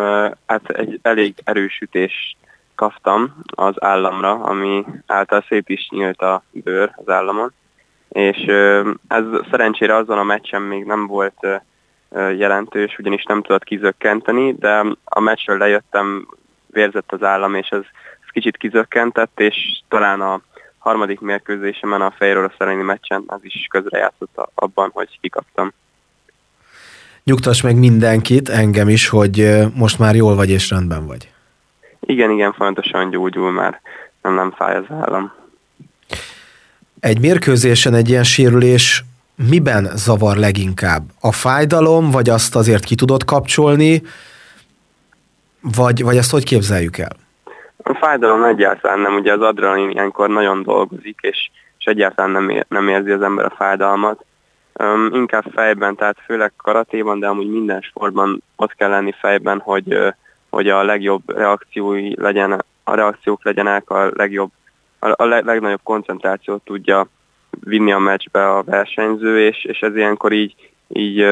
hát 0.46 0.70
egy 0.70 1.00
elég 1.02 1.34
erős 1.44 1.80
ütést 1.82 2.36
kaptam 2.76 3.36
az 3.50 3.74
államra, 3.80 4.32
ami 4.32 4.86
által 5.06 5.46
szép 5.48 5.70
is 5.70 5.88
nyílt 5.90 6.22
a 6.22 6.44
bőr 6.52 6.92
az 6.96 7.10
államon 7.14 7.54
és 8.10 8.38
ez 9.08 9.24
szerencsére 9.52 9.96
azon 9.96 10.18
a 10.18 10.24
meccsen 10.24 10.62
még 10.62 10.84
nem 10.84 11.08
volt 11.08 11.48
jelentős, 12.38 12.98
ugyanis 12.98 13.24
nem 13.24 13.42
tudott 13.42 13.64
kizökkenteni, 13.64 14.54
de 14.54 14.86
a 15.04 15.20
meccsről 15.20 15.58
lejöttem, 15.58 16.28
vérzett 16.72 17.12
az 17.12 17.24
állam, 17.24 17.56
és 17.56 17.68
ez, 17.68 17.82
ez 18.22 18.30
kicsit 18.32 18.58
kizökkentett, 18.58 19.40
és 19.40 19.82
talán 19.88 20.22
a 20.22 20.42
harmadik 20.78 21.20
mérkőzésemen 21.20 22.02
a 22.02 22.12
Fejről 22.18 22.52
elleni 22.58 22.82
meccsen 22.82 23.24
az 23.28 23.40
is 23.42 23.68
közrejátszott 23.70 24.50
abban, 24.56 24.90
hogy 24.94 25.20
kikaptam. 25.22 25.74
Nyugtass 27.24 27.62
meg 27.62 27.76
mindenkit, 27.76 28.50
engem 28.50 28.90
is, 28.90 29.08
hogy 29.08 29.50
most 29.76 30.00
már 30.00 30.16
jól 30.16 30.36
vagy 30.36 30.50
és 30.50 30.70
rendben 30.70 31.06
vagy. 31.08 31.32
Igen, 32.00 32.30
igen, 32.32 32.54
fontosan 32.54 33.10
gyógyul 33.10 33.52
már, 33.52 33.82
nem, 34.22 34.34
nem 34.34 34.52
fáj 34.52 34.76
az 34.76 34.86
állam. 34.90 35.34
Egy 37.00 37.20
mérkőzésen 37.20 37.94
egy 37.94 38.10
ilyen 38.10 38.24
sérülés 38.24 39.04
miben 39.50 39.90
zavar 39.96 40.38
leginkább? 40.38 41.04
A 41.22 41.32
fájdalom, 41.32 42.12
vagy 42.12 42.30
azt 42.30 42.56
azért 42.56 42.84
ki 42.84 42.96
tudod 42.96 43.24
kapcsolni, 43.24 44.02
vagy, 45.62 46.04
vagy 46.04 46.18
ezt 46.18 46.32
hogy 46.32 46.44
képzeljük 46.44 46.98
el? 46.98 47.16
A 47.84 47.94
fájdalom 47.94 48.44
egyáltalán 48.44 49.00
nem, 49.00 49.16
ugye 49.16 49.34
az 49.34 49.42
adrenalin 49.42 49.90
ilyenkor 49.90 50.30
nagyon 50.30 50.64
dolgozik, 50.64 51.20
és, 51.22 51.50
és 51.78 51.86
egyáltalán 51.86 52.32
nem, 52.32 52.50
ér, 52.50 52.66
nem 52.70 52.88
érzi 52.88 53.12
az 53.12 53.22
ember 53.22 53.46
a 53.46 53.54
fájdalmat. 53.58 54.26
Um, 54.74 55.10
inkább 55.14 55.46
fejben, 55.54 55.96
tehát 55.96 56.18
főleg 56.26 56.54
karatéban, 56.58 57.20
de 57.20 57.28
amúgy 57.28 57.50
minden 57.50 57.82
sportban 57.82 58.44
ott 58.56 58.76
kell 58.76 58.90
lenni 58.90 59.14
fejben, 59.20 59.60
hogy, 59.60 59.98
hogy 60.50 60.70
a 60.70 60.84
legjobb 60.84 61.22
reakciói 61.38 62.14
legyen, 62.22 62.66
a 62.84 62.96
reakciók 62.96 63.44
legyenek, 63.44 63.90
a 63.90 64.12
legjobb, 64.14 64.52
a, 65.00 65.26
legnagyobb 65.26 65.84
koncentrációt 65.84 66.64
tudja 66.64 67.08
vinni 67.60 67.92
a 67.92 68.00
meccsbe 68.00 68.50
a 68.50 68.64
versenyző, 68.64 69.48
és, 69.48 69.64
és 69.64 69.80
ez 69.80 69.96
ilyenkor 69.96 70.32
így, 70.32 70.56
így 70.88 71.26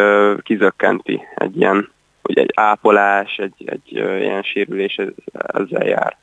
kizökkenti 0.44 1.22
egy 1.36 1.58
ilyen, 1.58 1.90
hogy 2.22 2.38
egy 2.38 2.52
ápolás, 2.56 3.38
egy, 3.38 3.64
egy 3.66 3.92
ilyen 3.92 4.42
sérülés 4.42 4.96
ez, 4.96 5.08
ezzel 5.32 5.88
jár. 5.88 6.18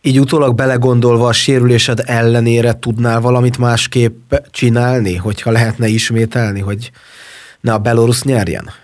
Így 0.00 0.20
utólag 0.20 0.54
belegondolva 0.54 1.26
a 1.26 1.32
sérülésed 1.32 1.98
ellenére 2.06 2.78
tudnál 2.78 3.20
valamit 3.20 3.58
másképp 3.58 4.32
csinálni, 4.50 5.16
hogyha 5.16 5.50
lehetne 5.50 5.86
ismételni, 5.86 6.60
hogy 6.60 6.90
ne 7.60 7.72
a 7.72 7.78
Belarus 7.78 8.22
nyerjen? 8.22 8.81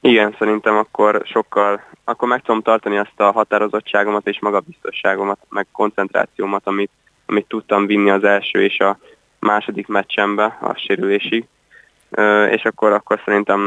Igen, 0.00 0.34
szerintem 0.38 0.76
akkor 0.76 1.22
sokkal, 1.24 1.80
akkor 2.04 2.28
meg 2.28 2.42
tudom 2.42 2.62
tartani 2.62 2.98
azt 2.98 3.20
a 3.20 3.30
határozottságomat 3.30 4.26
és 4.26 4.40
magabiztosságomat, 4.40 5.38
meg 5.48 5.66
koncentrációmat, 5.72 6.66
amit, 6.66 6.90
amit 7.26 7.48
tudtam 7.48 7.86
vinni 7.86 8.10
az 8.10 8.24
első 8.24 8.62
és 8.62 8.78
a 8.78 8.98
második 9.38 9.86
meccsembe 9.86 10.58
a 10.60 10.74
sérülésig, 10.74 11.44
és 12.50 12.64
akkor, 12.64 12.92
akkor 12.92 13.20
szerintem 13.24 13.60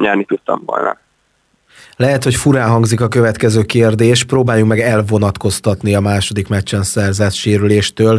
nyerni 0.00 0.24
tudtam 0.24 0.62
volna. 0.66 0.98
Lehet, 1.98 2.24
hogy 2.24 2.34
furán 2.34 2.70
hangzik 2.70 3.00
a 3.00 3.08
következő 3.08 3.62
kérdés, 3.62 4.24
próbáljunk 4.24 4.68
meg 4.68 4.80
elvonatkoztatni 4.80 5.94
a 5.94 6.00
második 6.00 6.48
meccsen 6.48 6.82
szerzett 6.82 7.32
sérüléstől, 7.32 8.18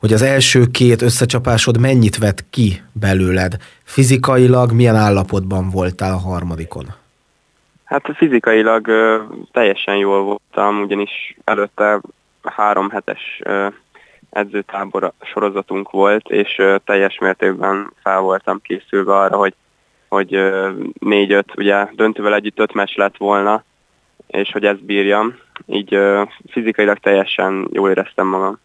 hogy 0.00 0.12
az 0.12 0.22
első 0.22 0.64
két 0.72 1.02
összecsapásod 1.02 1.80
mennyit 1.80 2.18
vett 2.18 2.44
ki 2.50 2.82
belőled? 2.92 3.56
Fizikailag 3.84 4.72
milyen 4.72 4.96
állapotban 4.96 5.70
voltál 5.70 6.12
a 6.12 6.16
harmadikon? 6.16 6.84
Hát 7.84 8.10
fizikailag 8.16 8.86
ö, 8.86 9.16
teljesen 9.52 9.96
jól 9.96 10.22
voltam, 10.22 10.82
ugyanis 10.82 11.36
előtte 11.44 12.00
három 12.42 12.90
hetes 12.90 13.40
ö, 13.44 13.66
edzőtábor 14.30 15.12
sorozatunk 15.20 15.90
volt, 15.90 16.28
és 16.28 16.58
ö, 16.58 16.76
teljes 16.84 17.18
mértékben 17.18 17.92
fel 18.02 18.20
voltam 18.20 18.60
készülve 18.62 19.16
arra, 19.16 19.36
hogy 19.36 19.54
hogy 20.08 20.38
négy-öt, 21.00 21.52
ugye 21.56 21.88
döntővel 21.94 22.34
együtt 22.34 22.58
öt 22.58 22.74
meccs 22.74 22.96
lett 22.96 23.16
volna, 23.16 23.64
és 24.26 24.50
hogy 24.52 24.64
ezt 24.64 24.84
bírjam. 24.84 25.34
Így 25.66 25.98
fizikailag 26.50 26.98
teljesen 26.98 27.68
jól 27.72 27.90
éreztem 27.90 28.26
magam. 28.26 28.58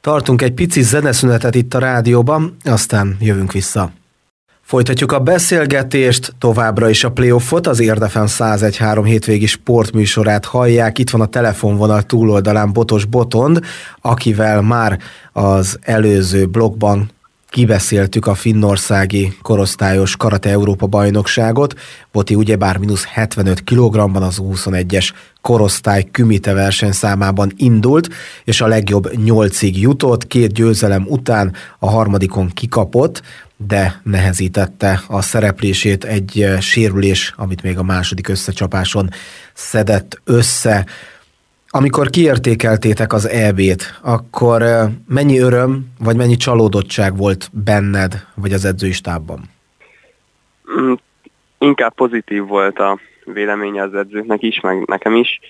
Tartunk 0.00 0.42
egy 0.42 0.52
pici 0.52 0.82
zeneszünetet 0.82 1.54
itt 1.54 1.74
a 1.74 1.78
rádióban, 1.78 2.56
aztán 2.64 3.16
jövünk 3.20 3.52
vissza. 3.52 3.90
Folytatjuk 4.60 5.12
a 5.12 5.20
beszélgetést, 5.20 6.32
továbbra 6.38 6.88
is 6.88 7.04
a 7.04 7.10
playoffot, 7.10 7.66
az 7.66 7.80
Érdefem 7.80 8.24
101.3 8.26 9.02
hétvégi 9.04 9.46
sportműsorát 9.46 10.44
hallják. 10.44 10.98
Itt 10.98 11.10
van 11.10 11.20
a 11.20 11.26
telefonvonal 11.26 12.02
túloldalán 12.02 12.72
Botos 12.72 13.04
Botond, 13.04 13.60
akivel 14.00 14.62
már 14.62 14.98
az 15.32 15.78
előző 15.82 16.46
blogban 16.46 17.10
kibeszéltük 17.54 18.26
a 18.26 18.34
finnországi 18.34 19.36
korosztályos 19.42 20.16
karate 20.16 20.50
Európa 20.50 20.86
bajnokságot. 20.86 21.74
Boti 22.12 22.34
ugyebár 22.34 22.76
mínusz 22.76 23.04
75 23.04 23.64
kg-ban 23.64 24.22
az 24.22 24.38
21-es 24.42 25.10
korosztály 25.40 26.04
kümite 26.10 26.52
versenyszámában 26.52 27.52
indult, 27.56 28.08
és 28.44 28.60
a 28.60 28.66
legjobb 28.66 29.16
nyolcig 29.24 29.80
jutott, 29.80 30.26
két 30.26 30.52
győzelem 30.52 31.04
után 31.08 31.54
a 31.78 31.90
harmadikon 31.90 32.48
kikapott, 32.48 33.22
de 33.56 34.00
nehezítette 34.02 35.02
a 35.06 35.22
szereplését 35.22 36.04
egy 36.04 36.54
sérülés, 36.60 37.32
amit 37.36 37.62
még 37.62 37.78
a 37.78 37.82
második 37.82 38.28
összecsapáson 38.28 39.10
szedett 39.52 40.20
össze. 40.24 40.86
Amikor 41.76 42.10
kiértékeltétek 42.10 43.12
az 43.12 43.28
EB-t, 43.28 43.98
akkor 44.02 44.62
mennyi 45.08 45.38
öröm, 45.38 45.86
vagy 45.98 46.16
mennyi 46.16 46.36
csalódottság 46.36 47.16
volt 47.16 47.50
benned, 47.52 48.26
vagy 48.34 48.52
az 48.52 48.64
edzői 48.64 48.92
stábban? 48.92 49.40
Mm, 50.80 50.92
inkább 51.58 51.94
pozitív 51.94 52.46
volt 52.46 52.78
a 52.78 52.98
véleménye 53.24 53.82
az 53.82 53.94
edzőknek 53.94 54.42
is, 54.42 54.60
meg 54.60 54.86
nekem 54.86 55.14
is. 55.14 55.40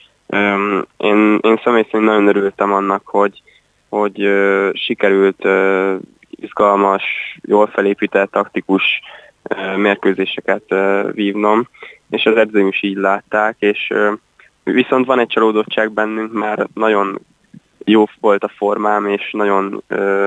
Én, 0.96 1.38
én 1.40 1.60
személy 1.64 1.86
szerint 1.90 2.08
nagyon 2.10 2.26
örültem 2.26 2.72
annak, 2.72 3.02
hogy, 3.04 3.42
hogy 3.88 4.28
sikerült 4.72 5.46
izgalmas, 6.30 7.02
jól 7.42 7.66
felépített, 7.66 8.30
taktikus 8.30 8.82
mérkőzéseket 9.76 10.74
vívnom, 11.12 11.68
és 12.10 12.24
az 12.24 12.36
edzőim 12.36 12.68
is 12.68 12.82
így 12.82 12.96
látták, 12.96 13.56
és 13.58 13.92
Viszont 14.64 15.06
van 15.06 15.18
egy 15.18 15.28
csalódottság 15.28 15.92
bennünk, 15.92 16.32
mert 16.32 16.74
nagyon 16.74 17.20
jó 17.84 18.04
volt 18.20 18.44
a 18.44 18.52
formám, 18.56 19.06
és 19.06 19.30
nagyon 19.32 19.82
ö, 19.88 20.26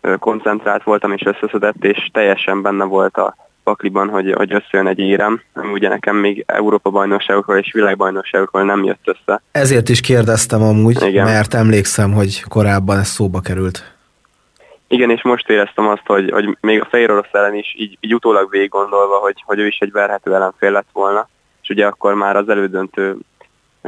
ö, 0.00 0.16
koncentrált 0.16 0.82
voltam, 0.82 1.12
és 1.12 1.22
összeszedett, 1.22 1.84
és 1.84 2.08
teljesen 2.12 2.62
benne 2.62 2.84
volt 2.84 3.16
a 3.16 3.36
pakliban, 3.64 4.08
hogy, 4.08 4.32
hogy 4.32 4.52
összejön 4.52 4.86
egy 4.86 4.98
érem, 4.98 5.40
ami 5.54 5.72
ugye 5.72 5.88
nekem 5.88 6.16
még 6.16 6.44
Európa 6.46 6.90
bajnokságokról 6.90 7.58
és 7.58 7.72
világbajnokságokról 7.72 8.64
nem 8.64 8.84
jött 8.84 9.04
össze. 9.04 9.42
Ezért 9.52 9.88
is 9.88 10.00
kérdeztem 10.00 10.62
amúgy, 10.62 11.02
Igen. 11.02 11.24
mert 11.24 11.54
emlékszem, 11.54 12.12
hogy 12.12 12.42
korábban 12.42 12.98
ez 12.98 13.08
szóba 13.08 13.40
került. 13.40 13.92
Igen, 14.88 15.10
és 15.10 15.22
most 15.22 15.48
éreztem 15.48 15.88
azt, 15.88 16.06
hogy, 16.06 16.30
hogy 16.30 16.56
még 16.60 16.80
a 16.80 16.86
Fehér 16.90 17.10
Orosz 17.10 17.32
ellen 17.32 17.54
is 17.54 17.74
így, 17.78 17.98
így 18.00 18.14
utólag 18.14 18.50
végig 18.50 18.68
gondolva, 18.68 19.16
hogy, 19.16 19.42
hogy 19.46 19.58
ő 19.58 19.66
is 19.66 19.78
egy 19.78 19.92
verhető 19.92 20.34
ellenfél 20.34 20.70
lett 20.70 20.88
volna, 20.92 21.28
és 21.62 21.68
ugye 21.68 21.86
akkor 21.86 22.14
már 22.14 22.36
az 22.36 22.48
elődöntő 22.48 23.16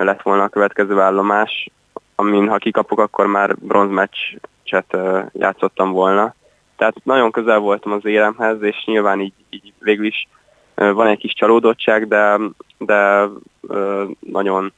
lett 0.05 0.23
volna 0.23 0.43
a 0.43 0.49
következő 0.49 1.01
állomás, 1.01 1.71
amin 2.15 2.49
ha 2.49 2.57
kikapok, 2.57 2.99
akkor 2.99 3.27
már 3.27 3.57
bronzmeccset 3.57 4.97
játszottam 5.33 5.93
volna. 5.93 6.35
Tehát 6.77 6.95
nagyon 7.03 7.31
közel 7.31 7.59
voltam 7.59 7.93
az 7.93 8.05
éremhez, 8.05 8.63
és 8.63 8.85
nyilván 8.87 9.21
így, 9.21 9.33
így 9.51 9.73
végül 9.79 10.07
is 10.07 10.29
van 10.75 11.07
egy 11.07 11.19
kis 11.19 11.33
csalódottság, 11.33 12.09
de, 12.09 12.39
de 12.79 13.29
nagyon 14.21 14.73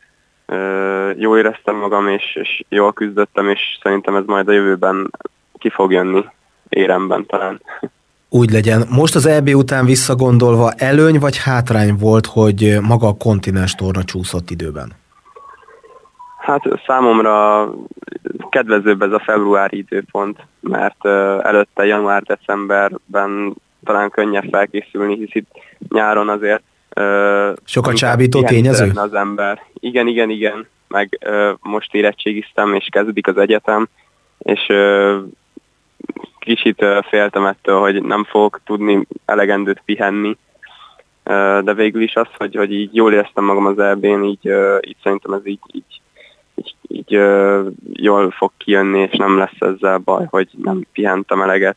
jó 1.16 1.36
éreztem 1.36 1.76
magam, 1.76 2.08
és, 2.08 2.36
és 2.42 2.64
jól 2.68 2.92
küzdöttem, 2.92 3.48
és 3.48 3.60
szerintem 3.82 4.16
ez 4.16 4.24
majd 4.26 4.48
a 4.48 4.52
jövőben 4.52 5.10
ki 5.58 5.70
fog 5.70 5.92
jönni 5.92 6.24
éremben 6.68 7.26
talán. 7.26 7.60
Úgy 8.28 8.50
legyen. 8.50 8.86
Most 8.90 9.14
az 9.14 9.26
EB 9.26 9.48
után 9.48 9.84
visszagondolva 9.84 10.70
előny 10.70 11.18
vagy 11.18 11.36
hátrány 11.36 11.96
volt, 11.96 12.26
hogy 12.26 12.78
maga 12.80 13.06
a 13.06 13.16
kontinens 13.16 13.74
torna 13.74 14.04
csúszott 14.04 14.50
időben? 14.50 14.92
Hát 16.48 16.62
számomra 16.86 17.70
kedvezőbb 18.50 19.02
ez 19.02 19.12
a 19.12 19.22
februári 19.24 19.76
időpont, 19.76 20.38
mert 20.60 21.04
előtte 21.44 21.86
január-decemberben 21.86 23.54
talán 23.84 24.10
könnyebb 24.10 24.44
felkészülni, 24.50 25.16
hisz 25.16 25.34
itt 25.34 25.50
nyáron 25.88 26.28
azért 26.28 26.62
sok 27.64 27.86
a 27.86 27.92
csábító 27.92 28.42
tényező? 28.42 28.90
Az 28.94 29.14
ember. 29.14 29.62
Igen, 29.80 30.06
igen, 30.06 30.30
igen. 30.30 30.66
Meg 30.88 31.18
most 31.60 31.94
érettségiztem, 31.94 32.74
és 32.74 32.88
kezdődik 32.90 33.26
az 33.26 33.36
egyetem, 33.36 33.88
és 34.38 34.66
kicsit 36.38 36.84
féltem 37.08 37.44
ettől, 37.44 37.80
hogy 37.80 38.02
nem 38.02 38.24
fogok 38.24 38.60
tudni 38.64 39.06
elegendőt 39.24 39.82
pihenni, 39.84 40.36
de 41.62 41.74
végül 41.74 42.02
is 42.02 42.14
az, 42.14 42.28
hogy, 42.36 42.54
hogy 42.54 42.72
így 42.72 42.94
jól 42.94 43.12
éreztem 43.12 43.44
magam 43.44 43.66
az 43.66 43.78
elbén, 43.78 44.24
így, 44.24 44.52
így 44.80 44.96
szerintem 45.02 45.32
ez 45.32 45.46
így, 45.46 45.60
így 45.72 46.00
így, 46.88 47.14
ö, 47.14 47.66
jól 47.92 48.30
fog 48.30 48.50
kijönni, 48.56 49.00
és 49.00 49.16
nem 49.16 49.38
lesz 49.38 49.56
ezzel 49.58 49.98
baj, 49.98 50.26
hogy 50.30 50.48
nem 50.62 50.86
pihentem 50.92 51.40
eleget 51.40 51.76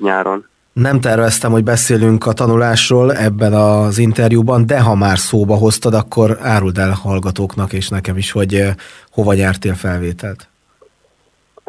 nyáron. 0.00 0.46
Nem 0.72 1.00
terveztem, 1.00 1.50
hogy 1.50 1.64
beszélünk 1.64 2.26
a 2.26 2.32
tanulásról 2.32 3.12
ebben 3.12 3.52
az 3.52 3.98
interjúban, 3.98 4.66
de 4.66 4.80
ha 4.80 4.94
már 4.94 5.18
szóba 5.18 5.54
hoztad, 5.54 5.94
akkor 5.94 6.38
áruld 6.40 6.78
el 6.78 6.92
hallgatóknak 7.02 7.72
és 7.72 7.88
nekem 7.88 8.16
is, 8.16 8.30
hogy 8.30 8.62
hova 9.10 9.34
nyertél 9.34 9.74
felvételt. 9.74 10.48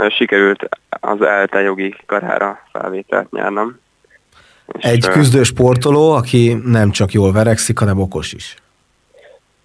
sikerült 0.09 0.69
az 0.89 1.21
ELTE 1.21 1.61
jogi 1.61 1.95
karára 2.05 2.59
felvételt 2.71 3.31
nyernem. 3.31 3.79
Egy 4.67 5.07
küzdő 5.07 5.43
sportoló, 5.43 6.11
aki 6.11 6.57
nem 6.65 6.91
csak 6.91 7.11
jól 7.11 7.31
verekszik, 7.31 7.79
hanem 7.79 7.99
okos 7.99 8.33
is. 8.33 8.55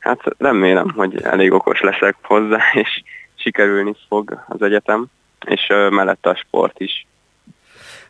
Hát 0.00 0.20
remélem, 0.38 0.90
hogy 0.96 1.22
elég 1.22 1.52
okos 1.52 1.80
leszek 1.80 2.16
hozzá, 2.22 2.60
és 2.82 3.02
sikerülni 3.34 3.94
fog 4.08 4.44
az 4.48 4.62
egyetem, 4.62 5.06
és 5.46 5.66
mellette 5.90 6.30
a 6.30 6.34
sport 6.34 6.80
is. 6.80 7.06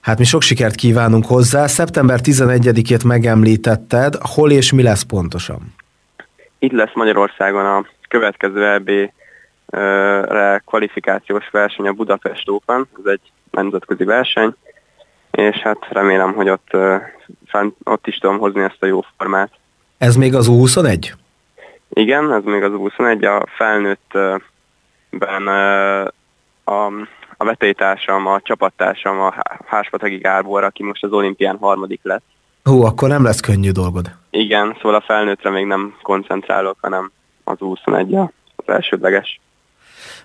Hát 0.00 0.18
mi 0.18 0.24
sok 0.24 0.42
sikert 0.42 0.74
kívánunk 0.74 1.26
hozzá. 1.26 1.66
Szeptember 1.66 2.20
11-ét 2.22 3.07
megemlítetted. 3.07 4.14
Hol 4.20 4.50
és 4.50 4.72
mi 4.72 4.83
lesz 4.83 5.03
pontosan? 5.03 5.74
Itt 6.59 6.72
lesz 6.72 6.94
Magyarországon 6.94 7.66
a 7.66 7.87
következő 8.09 8.66
EB-re 8.66 10.62
kvalifikációs 10.66 11.48
verseny 11.50 11.87
a 11.87 11.92
Budapest 11.92 12.48
Open. 12.48 12.88
Ez 12.98 13.11
egy 13.12 13.20
nemzetközi 13.50 14.05
verseny, 14.05 14.55
és 15.31 15.57
hát 15.57 15.79
remélem, 15.88 16.33
hogy 16.33 16.48
ott, 16.48 16.76
ott 17.85 18.07
is 18.07 18.16
tudom 18.16 18.38
hozni 18.38 18.62
ezt 18.62 18.83
a 18.83 18.87
jó 18.87 19.05
formát. 19.16 19.50
Ez 19.98 20.16
még 20.16 20.35
az 20.35 20.48
U21? 20.50 21.12
Igen, 21.92 22.33
ez 22.33 22.42
még 22.44 22.62
az 22.62 22.72
U21. 22.74 23.40
A 23.40 23.46
felnőttben 23.57 25.46
a, 26.64 26.87
a 27.37 27.44
vetélytársam, 27.44 28.26
a 28.26 28.40
csapattársam, 28.40 29.20
a 29.20 29.35
Háspategi 29.66 30.18
Gábor, 30.18 30.64
aki 30.64 30.83
most 30.83 31.05
az 31.05 31.12
olimpián 31.12 31.57
harmadik 31.61 32.00
lett. 32.03 32.24
Hú, 32.64 32.83
akkor 32.83 33.09
nem 33.09 33.24
lesz 33.24 33.40
könnyű 33.40 33.70
dolgod. 33.70 34.11
Igen, 34.31 34.76
szóval 34.76 34.94
a 34.94 35.05
felnőttre 35.07 35.50
még 35.50 35.66
nem 35.66 35.96
koncentrálok, 36.03 36.76
hanem 36.81 37.11
az 37.44 37.59
21 37.59 38.14
az 38.14 38.29
elsődleges. 38.66 39.40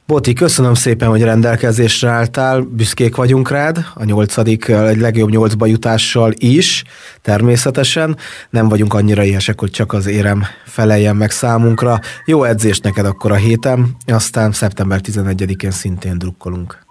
Boti, 0.08 0.34
köszönöm 0.34 0.74
szépen, 0.74 1.10
hogy 1.10 1.24
rendelkezésre 1.24 2.10
álltál, 2.10 2.62
büszkék 2.62 3.15
vagyunk 3.15 3.50
rád, 3.50 3.78
a 3.94 4.04
nyolcadik, 4.04 4.68
egy 4.68 5.00
legjobb 5.00 5.30
nyolcba 5.30 5.65
jutással 5.65 6.32
is, 6.36 6.84
természetesen. 7.22 8.18
Nem 8.50 8.70
vagyunk 8.70 8.94
annyira 8.94 9.24
éhesek, 9.24 9.60
hogy 9.60 9.70
csak 9.70 9.94
az 9.94 10.08
érem 10.08 10.44
feleljen 10.65 11.15
meg 11.15 11.32
számunkra. 11.32 12.00
Jó 12.26 12.44
edzést 12.44 12.84
neked 12.84 13.06
akkor 13.06 13.32
a 13.32 13.36
héten, 13.36 13.96
aztán 14.08 14.52
szeptember 14.52 15.00
11-én 15.04 15.72
szintén 15.72 16.18
drukkolunk. 16.18 16.86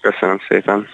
Köszönöm 0.00 0.38
szépen. 0.48 0.86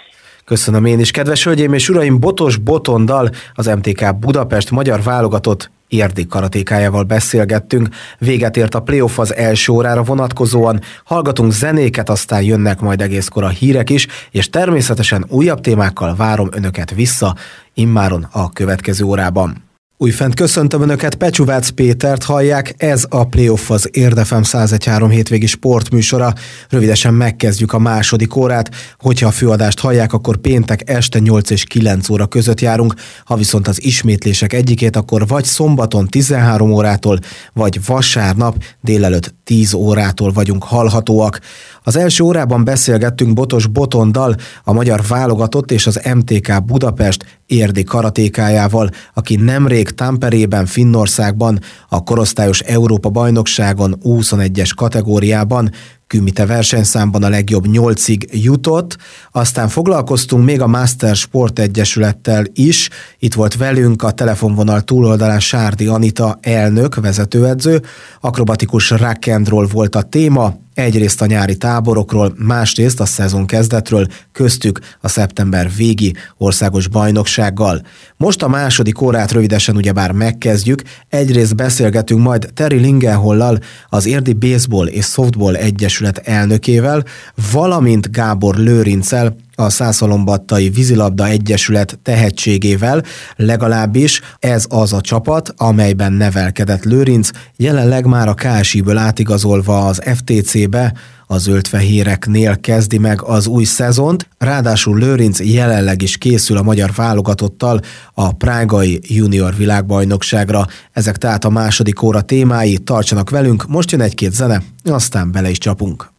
Köszönöm 0.44 0.84
én 0.84 0.98
is. 0.98 1.10
Kedves 1.10 1.44
hölgyeim 1.44 1.72
és 1.72 1.88
uraim, 1.88 2.20
Botos 2.20 2.56
Botondal, 2.56 3.30
az 3.54 3.66
MTK 3.66 4.18
Budapest 4.18 4.70
magyar 4.70 5.02
válogatott 5.02 5.70
érdi 5.94 6.26
karatékájával 6.26 7.02
beszélgettünk. 7.02 7.88
Véget 8.18 8.56
ért 8.56 8.74
a 8.74 8.80
playoff 8.80 9.18
az 9.18 9.34
első 9.34 9.72
órára 9.72 10.02
vonatkozóan, 10.02 10.80
hallgatunk 11.04 11.52
zenéket, 11.52 12.08
aztán 12.08 12.42
jönnek 12.42 12.80
majd 12.80 13.00
egészkor 13.00 13.44
a 13.44 13.48
hírek 13.48 13.90
is, 13.90 14.06
és 14.30 14.50
természetesen 14.50 15.24
újabb 15.28 15.60
témákkal 15.60 16.14
várom 16.16 16.48
önöket 16.52 16.90
vissza, 16.90 17.34
immáron 17.74 18.28
a 18.32 18.52
következő 18.52 19.04
órában. 19.04 19.63
Újfent 19.96 20.34
köszöntöm 20.34 20.82
Önöket, 20.82 21.14
Pecsuvác 21.14 21.68
Pétert 21.68 22.22
hallják, 22.22 22.74
ez 22.76 23.06
a 23.08 23.24
Playoff 23.24 23.70
az 23.70 23.88
Érdefem 23.92 24.42
113 24.42 25.10
hétvégi 25.10 25.46
sportműsora. 25.46 26.32
Rövidesen 26.68 27.14
megkezdjük 27.14 27.72
a 27.72 27.78
második 27.78 28.36
órát, 28.36 28.70
hogyha 28.98 29.26
a 29.26 29.30
főadást 29.30 29.80
hallják, 29.80 30.12
akkor 30.12 30.36
péntek 30.36 30.90
este 30.90 31.18
8 31.18 31.50
és 31.50 31.64
9 31.64 32.08
óra 32.08 32.26
között 32.26 32.60
járunk, 32.60 32.94
ha 33.24 33.36
viszont 33.36 33.68
az 33.68 33.84
ismétlések 33.84 34.52
egyikét, 34.52 34.96
akkor 34.96 35.26
vagy 35.26 35.44
szombaton 35.44 36.06
13 36.08 36.70
órától, 36.70 37.18
vagy 37.52 37.84
vasárnap 37.86 38.64
délelőtt 38.80 39.34
10 39.44 39.72
órától 39.72 40.32
vagyunk 40.32 40.64
hallhatóak. 40.64 41.40
Az 41.82 41.96
első 41.96 42.24
órában 42.24 42.64
beszélgettünk 42.64 43.32
Botos 43.32 43.66
Botondal, 43.66 44.34
a 44.64 44.72
magyar 44.72 45.02
válogatott 45.08 45.70
és 45.70 45.86
az 45.86 46.00
MTK 46.14 46.64
Budapest 46.64 47.24
érdi 47.46 47.82
karatékájával, 47.82 48.90
aki 49.14 49.36
nemrég 49.36 49.83
Tamperében, 49.90 50.66
Finnországban 50.66 51.60
a 51.88 52.02
korosztályos 52.02 52.60
Európa 52.60 53.08
bajnokságon 53.08 53.96
21-es 54.02 54.70
kategóriában 54.76 55.70
Kümite 56.06 56.46
versenyszámban 56.46 57.22
a 57.22 57.28
legjobb 57.28 57.66
nyolcig 57.66 58.28
jutott, 58.32 58.96
aztán 59.32 59.68
foglalkoztunk 59.68 60.44
még 60.44 60.60
a 60.60 60.66
Master 60.66 61.16
Sport 61.16 61.58
Egyesülettel 61.58 62.44
is, 62.52 62.88
itt 63.18 63.34
volt 63.34 63.56
velünk 63.56 64.02
a 64.02 64.10
telefonvonal 64.10 64.80
túloldalán 64.80 65.40
Sárdi 65.40 65.86
Anita 65.86 66.38
elnök, 66.40 66.94
vezetőedző, 66.94 67.82
akrobatikus 68.20 68.90
rock 68.90 69.48
volt 69.72 69.94
a 69.94 70.02
téma, 70.02 70.54
Egyrészt 70.74 71.22
a 71.22 71.26
nyári 71.26 71.56
táborokról, 71.56 72.34
másrészt 72.36 73.00
a 73.00 73.04
szezon 73.06 73.46
kezdetről, 73.46 74.06
köztük 74.32 74.80
a 75.00 75.08
szeptember 75.08 75.70
végi 75.76 76.14
országos 76.36 76.88
bajnoksággal. 76.88 77.82
Most 78.16 78.42
a 78.42 78.48
második 78.48 79.00
órát 79.00 79.32
rövidesen 79.32 79.76
ugyebár 79.76 80.12
megkezdjük, 80.12 80.82
egyrészt 81.08 81.56
beszélgetünk 81.56 82.22
majd 82.22 82.50
Terry 82.54 82.76
Lingenhollal, 82.78 83.58
az 83.88 84.06
Érdi 84.06 84.32
Baseball 84.32 84.86
és 84.86 85.04
Softball 85.04 85.54
Egyesület 85.54 86.18
elnökével, 86.18 87.04
valamint 87.52 88.10
Gábor 88.10 88.56
Lőrincel, 88.56 89.36
a 89.54 89.70
Szászalombattai 89.70 90.68
Vízilabda 90.68 91.26
Egyesület 91.26 91.98
tehetségével, 92.02 93.02
legalábbis 93.36 94.20
ez 94.38 94.64
az 94.68 94.92
a 94.92 95.00
csapat, 95.00 95.54
amelyben 95.56 96.12
nevelkedett 96.12 96.84
Lőrinc, 96.84 97.30
jelenleg 97.56 98.06
már 98.06 98.28
a 98.28 98.34
KSI-ből 98.34 98.96
átigazolva 98.96 99.86
az 99.86 100.02
FTC-be, 100.14 100.92
a 101.26 101.38
zöldfehéreknél 101.38 102.60
kezdi 102.60 102.98
meg 102.98 103.22
az 103.22 103.46
új 103.46 103.64
szezont, 103.64 104.28
ráadásul 104.38 104.98
Lőrinc 104.98 105.40
jelenleg 105.40 106.02
is 106.02 106.16
készül 106.16 106.56
a 106.56 106.62
magyar 106.62 106.92
válogatottal 106.94 107.80
a 108.14 108.32
Prágai 108.32 109.00
junior 109.02 109.54
világbajnokságra. 109.56 110.66
Ezek 110.92 111.16
tehát 111.16 111.44
a 111.44 111.50
második 111.50 112.02
óra 112.02 112.20
témái, 112.20 112.78
tartsanak 112.78 113.30
velünk, 113.30 113.66
most 113.68 113.90
jön 113.90 114.00
egy-két 114.00 114.32
zene, 114.32 114.62
aztán 114.84 115.32
bele 115.32 115.50
is 115.50 115.58
csapunk. 115.58 116.13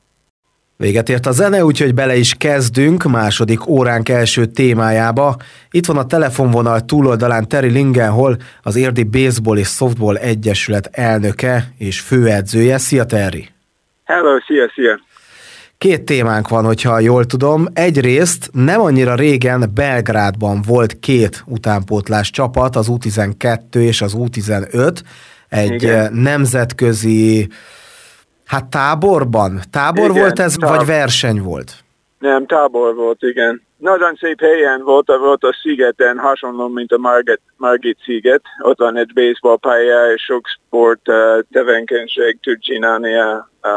Véget 0.77 1.09
ért 1.09 1.25
a 1.25 1.31
zene, 1.31 1.65
úgyhogy 1.65 1.93
bele 1.93 2.15
is 2.15 2.33
kezdünk 2.33 3.03
második 3.03 3.67
óránk 3.67 4.09
első 4.09 4.45
témájába. 4.45 5.35
Itt 5.71 5.85
van 5.85 5.97
a 5.97 6.05
telefonvonal 6.05 6.79
túloldalán 6.79 7.47
Terry 7.47 7.69
Lingenhol, 7.69 8.37
az 8.63 8.75
Érdi 8.75 9.03
Baseball 9.03 9.57
és 9.57 9.67
Softball 9.67 10.15
Egyesület 10.15 10.89
elnöke 10.91 11.73
és 11.77 11.99
főedzője. 11.99 12.77
Szia 12.77 13.05
Terry! 13.05 13.49
Hello, 14.03 14.39
szia, 14.47 14.71
szia! 14.75 14.99
Két 15.77 16.03
témánk 16.03 16.47
van, 16.47 16.65
hogyha 16.65 16.99
jól 16.99 17.25
tudom. 17.25 17.67
Egyrészt 17.73 18.49
nem 18.51 18.81
annyira 18.81 19.15
régen 19.15 19.71
Belgrádban 19.73 20.61
volt 20.61 20.99
két 20.99 21.43
utánpótlás 21.45 22.29
csapat, 22.29 22.75
az 22.75 22.87
U12 22.89 23.75
és 23.75 24.01
az 24.01 24.15
U15, 24.17 24.99
egy 25.49 25.71
Igen. 25.71 26.13
nemzetközi 26.13 27.49
Hát 28.45 28.65
táborban? 28.65 29.59
Tábor 29.71 30.09
igen, 30.09 30.21
volt 30.21 30.39
ez, 30.39 30.53
tábor. 30.53 30.77
vagy 30.77 30.85
verseny 30.85 31.41
volt? 31.41 31.71
Nem, 32.19 32.45
tábor 32.45 32.95
volt, 32.95 33.21
igen. 33.21 33.61
Nagyon 33.77 34.15
szép 34.15 34.39
helyen 34.39 34.81
volt, 34.83 35.07
volt 35.07 35.43
a 35.43 35.53
szigeten, 35.61 36.17
hasonló, 36.17 36.67
mint 36.67 36.91
a 36.91 36.97
Margit, 36.97 37.41
Margit 37.57 37.97
sziget. 38.03 38.41
Ott 38.61 38.77
van 38.77 38.97
egy 38.97 39.13
baseball 39.13 39.57
pálya, 39.57 40.11
és 40.13 40.21
sok 40.21 40.47
sport 40.47 41.07
uh, 41.07 41.39
tevékenység 41.51 42.39
tud 42.41 42.59
csinálni 42.59 43.15
a, 43.15 43.49
a, 43.61 43.67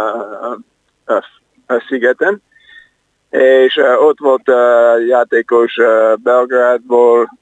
a, 1.07 1.25
a 1.67 1.85
szigeten. 1.89 2.43
És 3.31 3.77
uh, 3.77 4.03
ott 4.07 4.19
volt 4.19 4.49
uh, 4.49 5.07
játékos 5.07 5.77
uh, 5.77 6.17
Belgrádból, 6.23 7.39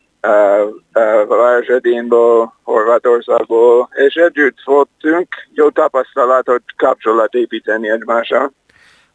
Városedénból, 1.28 2.54
Horvátországból, 2.62 3.88
és 4.06 4.14
együtt 4.14 4.58
voltunk, 4.64 5.28
jó 5.54 5.70
tapasztalatot, 5.70 6.62
kapcsolat 6.76 7.34
építeni 7.34 7.90
egymással. 7.90 8.52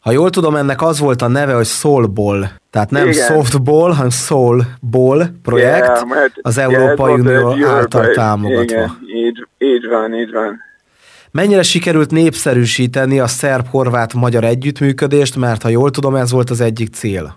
Ha 0.00 0.10
jól 0.10 0.30
tudom, 0.30 0.56
ennek 0.56 0.82
az 0.82 0.98
volt 0.98 1.22
a 1.22 1.28
neve, 1.28 1.54
hogy 1.54 1.66
Soulball, 1.66 2.44
tehát 2.70 2.90
nem 2.90 3.06
Igen. 3.06 3.26
Softball, 3.26 3.92
hanem 3.92 4.10
Soulball 4.10 5.22
projekt, 5.42 5.86
yeah, 5.86 6.24
az 6.42 6.58
Európa 6.58 7.08
yeah, 7.08 7.20
Unió 7.20 7.66
által 7.66 8.10
támogatva. 8.10 8.62
Igen, 8.62 8.98
így, 9.06 9.46
így 9.58 9.88
van, 9.88 10.14
így 10.14 10.32
van. 10.32 10.60
Mennyire 11.30 11.62
sikerült 11.62 12.10
népszerűsíteni 12.10 13.20
a 13.20 13.26
szerb-horvát-magyar 13.26 14.44
együttműködést, 14.44 15.36
mert 15.36 15.62
ha 15.62 15.68
jól 15.68 15.90
tudom, 15.90 16.14
ez 16.14 16.32
volt 16.32 16.50
az 16.50 16.60
egyik 16.60 16.94
cél. 16.94 17.36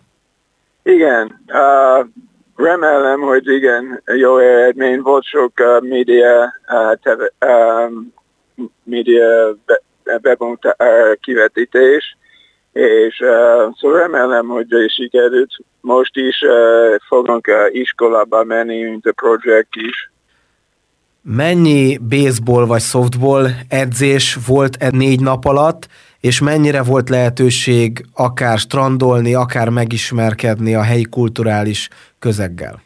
Igen, 0.84 1.42
uh, 1.48 2.08
Remélem, 2.56 3.22
hogy 3.22 3.48
igen, 3.48 4.02
jó 4.06 4.38
eredmény 4.38 5.02
volt, 5.02 5.24
sok 5.24 5.52
uh, 5.60 5.82
média, 5.82 6.44
uh, 6.68 6.96
teve, 7.04 7.32
um, 7.46 8.14
média 8.84 9.54
be, 9.66 9.82
bebonta, 10.22 10.76
uh, 10.80 11.20
kivetítés, 11.20 12.18
és 12.74 13.20
uh, 13.20 13.74
szóval 13.78 14.00
remélem, 14.00 14.48
hogy 14.48 14.68
sikerült. 14.88 15.52
Most 15.82 16.18
is 16.18 16.42
uh, 16.42 16.96
fogunk 17.08 17.48
uh, 17.48 17.76
iskolába 17.76 18.44
menni, 18.44 18.84
mint 18.84 19.06
a 19.06 19.12
projekt 19.12 19.76
is. 19.76 20.12
Mennyi 21.22 21.98
baseball 21.98 22.66
vagy 22.66 22.82
softball 22.82 23.48
edzés 23.70 24.38
volt 24.48 24.76
e 24.80 24.90
négy 24.90 25.22
nap 25.22 25.46
alatt, 25.46 25.88
és 26.26 26.42
mennyire 26.42 26.84
volt 26.84 27.10
lehetőség 27.10 28.06
akár 28.14 28.58
strandolni, 28.58 29.34
akár 29.34 29.70
megismerkedni 29.70 30.76
a 30.76 30.84
helyi 30.84 31.08
kulturális 31.10 31.90
közeggel? 32.20 32.82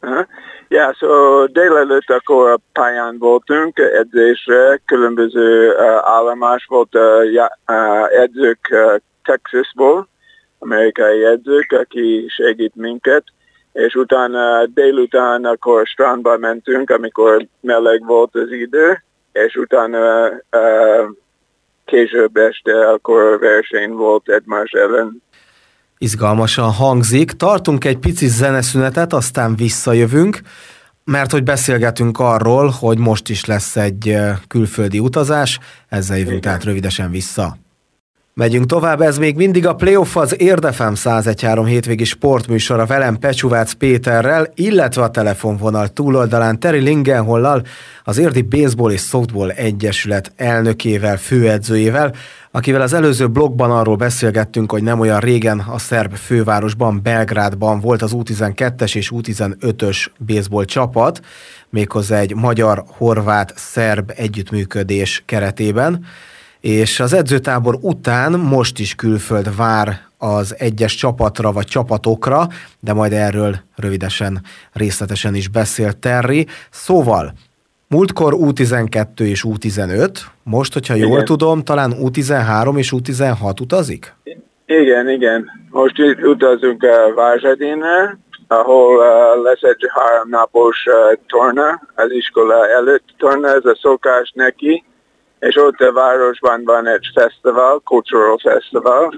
Uh-huh. 0.00 0.26
Yeah, 0.68 0.94
so 0.94 1.46
délelőtt 1.46 2.10
akkor 2.10 2.58
pályán 2.72 3.16
voltunk 3.18 3.78
edzésre, 3.78 4.80
különböző 4.86 5.68
uh, 5.68 5.76
állomás 6.02 6.64
volt 6.68 6.94
uh, 6.94 7.32
ja, 7.32 7.58
uh, 7.66 8.20
edzők 8.20 8.68
uh, 8.70 8.94
Texasból, 9.24 10.08
amerikai 10.58 11.24
edzők, 11.24 11.72
aki 11.72 12.24
segít 12.28 12.74
minket, 12.74 13.24
és 13.72 13.94
utána 13.94 14.66
délután 14.66 15.44
akkor 15.44 15.86
strandba 15.86 16.36
mentünk, 16.36 16.90
amikor 16.90 17.46
meleg 17.60 18.04
volt 18.06 18.34
az 18.34 18.50
idő, 18.50 19.02
és 19.32 19.56
utána 19.56 20.28
uh, 20.28 21.08
később 21.92 22.36
este 22.36 22.88
akkor 22.88 23.38
verseny 23.38 23.90
volt 23.90 24.28
egymás 24.28 24.70
ellen. 24.70 25.22
Izgalmasan 25.98 26.70
hangzik. 26.70 27.30
Tartunk 27.30 27.84
egy 27.84 27.98
pici 27.98 28.26
zeneszünetet, 28.26 29.12
aztán 29.12 29.56
visszajövünk, 29.56 30.40
mert 31.04 31.30
hogy 31.30 31.42
beszélgetünk 31.42 32.18
arról, 32.18 32.68
hogy 32.68 32.98
most 32.98 33.28
is 33.28 33.44
lesz 33.44 33.76
egy 33.76 34.16
külföldi 34.48 34.98
utazás, 34.98 35.58
ezzel 35.88 36.18
jövünk 36.18 36.42
tehát 36.42 36.64
rövidesen 36.64 37.10
vissza. 37.10 37.56
Megyünk 38.34 38.66
tovább, 38.66 39.00
ez 39.00 39.18
még 39.18 39.36
mindig 39.36 39.66
a 39.66 39.74
Playoff 39.74 40.16
az 40.16 40.40
Érdefem 40.40 40.92
1013 40.92 41.64
hétvégi 41.64 42.04
sportműsora 42.04 42.86
velem 42.86 43.18
Pecsuvác 43.18 43.72
Péterrel, 43.72 44.52
illetve 44.54 45.02
a 45.02 45.10
telefonvonal 45.10 45.88
túloldalán 45.88 46.60
Terry 46.60 46.78
Lingenhollal, 46.78 47.62
az 48.04 48.18
Érdi 48.18 48.42
Baseball 48.42 48.92
és 48.92 49.00
Softball 49.00 49.50
Egyesület 49.50 50.32
elnökével, 50.36 51.16
főedzőjével, 51.16 52.14
akivel 52.50 52.80
az 52.80 52.92
előző 52.92 53.28
blogban 53.28 53.70
arról 53.70 53.96
beszélgettünk, 53.96 54.70
hogy 54.70 54.82
nem 54.82 55.00
olyan 55.00 55.20
régen 55.20 55.58
a 55.58 55.78
szerb 55.78 56.14
fővárosban, 56.14 57.02
Belgrádban 57.02 57.80
volt 57.80 58.02
az 58.02 58.12
U12-es 58.14 58.96
és 58.96 59.12
U15-ös 59.14 60.06
baseball 60.26 60.64
csapat, 60.64 61.20
méghozzá 61.70 62.18
egy 62.18 62.34
magyar-horvát-szerb 62.34 64.12
együttműködés 64.16 65.22
keretében 65.26 66.04
és 66.62 67.00
az 67.00 67.12
edzőtábor 67.12 67.78
után 67.80 68.32
most 68.32 68.78
is 68.78 68.94
külföld 68.94 69.56
vár 69.56 70.00
az 70.18 70.54
egyes 70.58 70.94
csapatra 70.94 71.52
vagy 71.52 71.66
csapatokra, 71.66 72.46
de 72.80 72.92
majd 72.92 73.12
erről 73.12 73.54
rövidesen, 73.76 74.40
részletesen 74.72 75.34
is 75.34 75.48
beszél 75.48 75.92
Terry. 75.92 76.46
Szóval, 76.70 77.32
múltkor 77.88 78.34
U12 78.36 79.20
és 79.20 79.44
U15, 79.48 80.10
most, 80.42 80.72
hogyha 80.72 80.94
jól 80.94 81.12
igen. 81.12 81.24
tudom, 81.24 81.62
talán 81.62 81.92
U13 82.00 82.78
és 82.78 82.92
U16 82.96 83.60
utazik? 83.60 84.14
Igen, 84.66 85.08
igen. 85.08 85.50
Most 85.70 85.98
itt 85.98 86.26
utazunk 86.26 86.86
Vázsadénre, 87.14 88.18
ahol 88.48 88.96
uh, 88.96 89.42
lesz 89.42 89.62
egy 89.62 89.86
három 89.94 90.28
napos 90.28 90.84
uh, 90.86 91.18
torna, 91.26 91.80
az 91.94 92.10
iskola 92.10 92.68
előtt 92.68 93.04
torna, 93.18 93.48
ez 93.48 93.64
a 93.64 93.78
szokás 93.80 94.32
neki, 94.34 94.84
és 95.48 95.56
ott 95.56 95.80
a 95.80 95.92
városban 95.92 96.62
van 96.64 96.86
egy 96.86 97.10
fesztivál, 97.14 97.80
Cultural 97.84 98.38
Festival, 98.38 99.14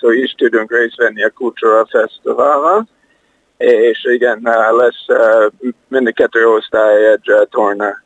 szó 0.00 0.10
is 0.10 0.34
tudunk 0.36 0.72
részt 0.72 0.96
venni 0.96 1.22
a 1.22 1.30
Cultural 1.30 1.86
Festivalon, 1.90 2.88
és 3.56 3.98
igen, 4.12 4.40
lesz 4.70 5.04
mind 5.88 6.06
a 6.06 6.12
kettő 6.12 6.46
osztály 6.46 7.12
egy 7.12 7.48
torna. 7.50 8.02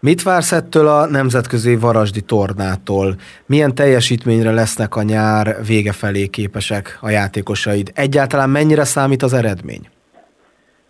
Mit 0.00 0.22
vársz 0.22 0.52
ettől 0.52 0.88
a 0.88 1.06
nemzetközi 1.06 1.76
varasdi 1.76 2.20
tornától? 2.20 3.14
Milyen 3.46 3.74
teljesítményre 3.74 4.50
lesznek 4.50 4.96
a 4.96 5.02
nyár 5.02 5.56
vége 5.66 5.92
felé 5.92 6.26
képesek 6.26 6.98
a 7.00 7.10
játékosaid? 7.10 7.90
Egyáltalán 7.94 8.50
mennyire 8.50 8.84
számít 8.84 9.22
az 9.22 9.32
eredmény? 9.32 9.88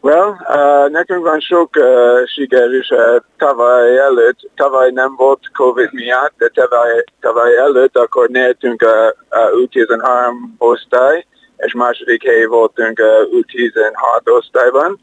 Well, 0.05 0.37
uh, 0.49 0.91
nekünk 0.91 1.25
van 1.25 1.41
sok 1.41 1.77
uh, 1.77 2.27
siker 2.27 2.73
is 2.73 2.89
uh, 2.91 3.23
tavaly 3.37 3.99
előtt, 3.99 4.51
tavaly 4.55 4.91
nem 4.91 5.15
volt 5.17 5.51
Covid 5.53 5.93
miatt, 5.93 6.33
de 6.39 6.49
tavaly, 6.49 7.05
tavaly 7.21 7.57
előtt 7.57 7.97
akkor 7.97 8.29
nyertünk 8.29 8.83
a, 8.83 9.07
a 9.29 9.51
U13 9.51 10.33
osztály, 10.59 11.27
és 11.57 11.75
második 11.75 12.25
hely 12.25 12.45
voltunk 12.45 12.99
a 12.99 13.27
U16 13.37 14.31
osztályban. 14.39 15.01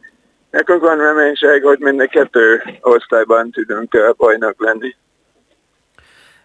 Nekünk 0.52 0.82
van 0.82 0.98
reménység, 0.98 1.64
hogy 1.64 1.80
mind 1.80 2.00
a 2.00 2.08
kettő 2.08 2.62
osztályban 2.82 3.52
tudunk 3.52 3.94
uh, 3.94 4.16
bajnok 4.18 4.56
lenni. 4.58 4.96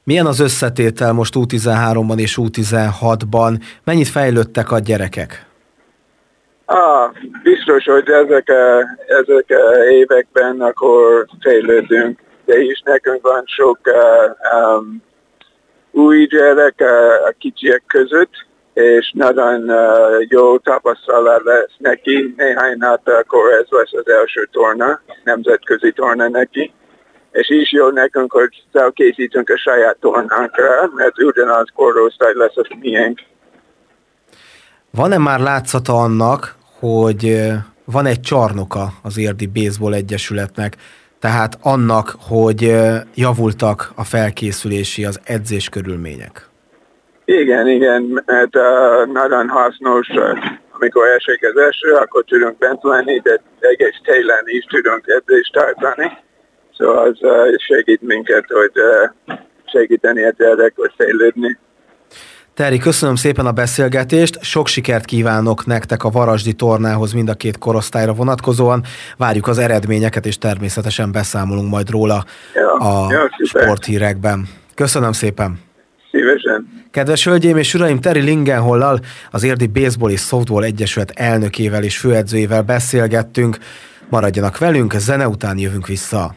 Milyen 0.05 0.27
az 0.27 0.41
összetétel 0.41 1.13
most 1.13 1.35
U13-ban 1.37 2.19
és 2.19 2.39
U16-ban? 2.43 3.65
Mennyit 3.85 4.09
fejlődtek 4.09 4.71
a 4.71 4.79
gyerekek? 4.79 5.46
Ah, 6.69 7.11
biztos, 7.43 7.85
hogy 7.85 8.09
ezek 8.09 8.49
a, 8.49 8.79
ezek 9.07 9.45
a 9.49 9.85
években 9.85 10.61
akkor 10.61 11.27
fejlődünk, 11.41 12.19
de 12.45 12.59
is 12.59 12.83
nekünk 12.85 13.23
van 13.23 13.43
sok 13.47 13.79
uh, 13.85 14.59
um, 14.59 15.03
új 15.91 16.27
gyerek 16.27 16.75
uh, 16.79 17.27
a 17.27 17.35
kicsiek 17.39 17.83
között, 17.87 18.47
és 18.75 19.13
nagyon 19.15 19.71
uh, 19.71 20.25
jó 20.29 20.59
tapasztalat 20.59 21.43
lesz 21.45 21.75
neki. 21.79 22.35
Néhány 22.37 22.77
nap 22.79 23.09
akkor 23.09 23.53
ez 23.53 23.67
lesz 23.69 23.93
az 23.93 24.09
első 24.09 24.49
torna, 24.53 25.01
nemzetközi 25.25 25.93
torna 25.93 26.29
neki. 26.29 26.73
És 27.33 27.51
is 27.51 27.73
jó 27.73 27.89
nekünk, 27.89 28.33
hogy 28.33 28.63
felkészítünk 28.73 29.49
a 29.49 29.57
saját 29.57 29.97
tornánkra, 30.01 30.91
mert 30.95 31.23
ugyanaz 31.23 31.69
korosztály 31.75 32.35
lesz 32.35 32.57
a 32.57 32.77
miénk. 32.81 33.21
Van-e 34.91 35.19
már 35.19 35.41
látszata 35.41 35.93
annak, 35.93 36.56
hogy 36.79 37.51
van 37.85 38.07
egy 38.07 38.21
csarnoka 38.21 38.89
az 39.03 39.19
Érdi 39.19 39.47
Baseball 39.47 39.93
Egyesületnek, 39.93 40.77
tehát 41.19 41.59
annak, 41.63 42.15
hogy 42.29 42.75
javultak 43.15 43.93
a 43.97 44.05
felkészülési, 44.05 45.05
az 45.05 45.21
edzés 45.25 45.69
körülmények. 45.69 46.49
Igen, 47.25 47.69
igen, 47.69 48.23
mert 48.27 48.57
uh, 48.57 49.13
nagyon 49.13 49.49
hasznos, 49.49 50.09
amikor 50.71 51.07
esik 51.09 51.47
az 51.47 51.57
eső, 51.57 51.93
akkor 51.93 52.25
tudunk 52.25 52.59
bent 52.59 52.83
lenni, 52.83 53.19
de 53.19 53.41
egész 53.59 54.01
télen 54.03 54.43
is 54.45 54.65
tudunk 54.65 55.07
edzést 55.07 55.53
tartani. 55.53 56.11
Szóval 56.77 56.99
az 56.99 57.19
uh, 57.21 57.57
segít 57.57 58.01
minket, 58.03 58.45
hogy 58.49 58.73
uh, 58.75 59.39
segíteni 59.65 60.25
a 60.25 60.35
gyerek, 60.39 60.73
hogy 60.77 60.93
fejlődni. 60.97 61.59
Teri, 62.57 62.79
köszönöm 62.79 63.15
szépen 63.15 63.47
a 63.47 63.53
beszélgetést, 63.53 64.43
sok 64.43 64.67
sikert 64.67 65.05
kívánok 65.05 65.67
nektek 65.67 66.05
a 66.05 66.11
Varasdi 66.11 66.53
tornához 66.53 67.13
mind 67.13 67.29
a 67.29 67.35
két 67.35 67.59
korosztályra 67.59 68.13
vonatkozóan. 68.13 68.83
Várjuk 69.17 69.47
az 69.47 69.59
eredményeket, 69.59 70.27
és 70.27 70.39
természetesen 70.39 71.13
beszámolunk 71.13 71.71
majd 71.71 71.91
róla 71.91 72.25
ja, 72.55 72.75
a 72.75 73.13
ja, 73.13 73.31
sporthírekben. 73.45 74.49
Köszönöm 74.75 75.13
szépen! 75.13 75.59
Szívesen! 76.11 76.69
Kedves 76.91 77.25
hölgyeim 77.25 77.57
és 77.57 77.75
uraim, 77.75 78.01
Terry 78.01 78.21
Lingenhollal, 78.21 79.01
az 79.31 79.43
Érdi 79.43 79.67
Baseball 79.67 80.11
és 80.11 80.21
Softball 80.21 80.63
Egyesület 80.63 81.11
elnökével 81.11 81.83
és 81.83 81.99
főedzőjével 81.99 82.63
beszélgettünk. 82.63 83.59
Maradjanak 84.09 84.59
velünk, 84.59 84.95
zene 84.95 85.29
után 85.29 85.59
jövünk 85.59 85.87
vissza. 85.87 86.35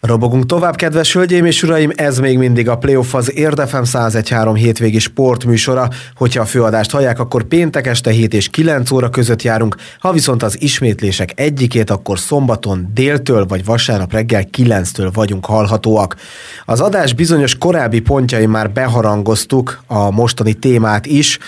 Robogunk 0.00 0.46
tovább, 0.46 0.76
kedves 0.76 1.12
hölgyeim 1.12 1.44
és 1.44 1.62
uraim, 1.62 1.90
ez 1.94 2.18
még 2.18 2.38
mindig 2.38 2.68
a 2.68 2.76
Playoff 2.76 3.14
az 3.14 3.36
Érdefem 3.36 3.82
1013 3.82 4.54
hétvégi 4.54 4.98
sportműsora. 4.98 5.88
Hogyha 6.16 6.42
a 6.42 6.44
főadást 6.44 6.90
hallják, 6.90 7.18
akkor 7.18 7.44
péntek 7.44 7.86
este 7.86 8.10
7 8.10 8.34
és 8.34 8.48
9 8.48 8.90
óra 8.90 9.08
között 9.08 9.42
járunk, 9.42 9.76
ha 9.98 10.12
viszont 10.12 10.42
az 10.42 10.62
ismétlések 10.62 11.40
egyikét, 11.40 11.90
akkor 11.90 12.18
szombaton 12.18 12.90
déltől 12.94 13.46
vagy 13.46 13.64
vasárnap 13.64 14.12
reggel 14.12 14.44
9-től 14.56 15.10
vagyunk 15.12 15.46
hallhatóak. 15.46 16.16
Az 16.64 16.80
adás 16.80 17.12
bizonyos 17.12 17.58
korábbi 17.58 18.00
pontjai 18.00 18.46
már 18.46 18.70
beharangoztuk 18.70 19.82
a 19.86 20.10
mostani 20.10 20.52
témát 20.52 21.06
is, 21.06 21.38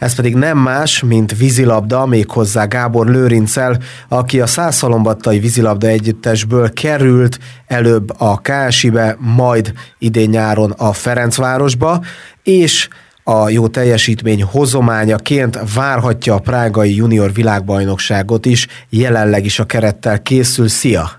ez 0.00 0.14
pedig 0.14 0.34
nem 0.34 0.58
más, 0.58 1.02
mint 1.02 1.36
vízilabda, 1.38 2.06
méghozzá 2.06 2.64
Gábor 2.64 3.06
Lőrincel, 3.06 3.76
aki 4.08 4.40
a 4.40 4.46
Szászalombattai 4.46 5.38
vízilabda 5.38 5.86
együttesből 5.86 6.72
került 6.72 7.38
előbb 7.66 8.10
a 8.18 8.40
Kásibe, 8.40 9.16
majd 9.18 9.72
idén 9.98 10.28
nyáron 10.28 10.70
a 10.70 10.92
Ferencvárosba, 10.92 12.00
és 12.42 12.88
a 13.24 13.48
jó 13.48 13.68
teljesítmény 13.68 14.42
hozományaként 14.42 15.58
várhatja 15.74 16.34
a 16.34 16.38
prágai 16.38 16.94
junior 16.94 17.32
világbajnokságot 17.32 18.46
is, 18.46 18.66
jelenleg 18.88 19.44
is 19.44 19.58
a 19.58 19.64
kerettel 19.64 20.22
készül. 20.22 20.68
Szia! 20.68 21.10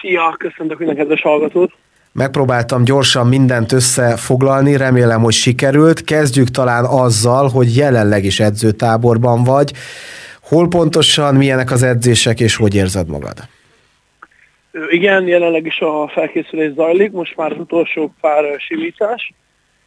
Szia, 0.00 0.36
köszöntök 0.38 0.78
minden 0.78 0.96
kedves 0.96 1.20
hallgatót! 1.20 1.72
Megpróbáltam 2.14 2.84
gyorsan 2.84 3.26
mindent 3.26 3.72
összefoglalni, 3.72 4.76
remélem, 4.76 5.20
hogy 5.20 5.32
sikerült. 5.32 6.04
Kezdjük 6.04 6.48
talán 6.48 6.84
azzal, 6.84 7.48
hogy 7.48 7.76
jelenleg 7.76 8.24
is 8.24 8.40
edzőtáborban 8.40 9.44
vagy. 9.44 9.72
Hol 10.42 10.68
pontosan, 10.68 11.34
milyenek 11.34 11.70
az 11.70 11.82
edzések, 11.82 12.40
és 12.40 12.56
hogy 12.56 12.74
érzed 12.74 13.08
magad? 13.08 13.34
Igen, 14.88 15.26
jelenleg 15.26 15.66
is 15.66 15.80
a 15.80 16.08
felkészülés 16.08 16.72
zajlik, 16.72 17.12
most 17.12 17.36
már 17.36 17.52
az 17.52 17.58
utolsó 17.58 18.14
pár 18.20 18.44
simítás, 18.58 19.32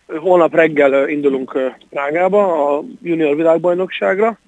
holnap 0.08 0.56
reggel 0.56 1.10
indulunk 1.10 1.76
Prágába, 1.90 2.76
a 2.76 2.84
junior 3.02 3.36
világbajnokságra. 3.36 4.40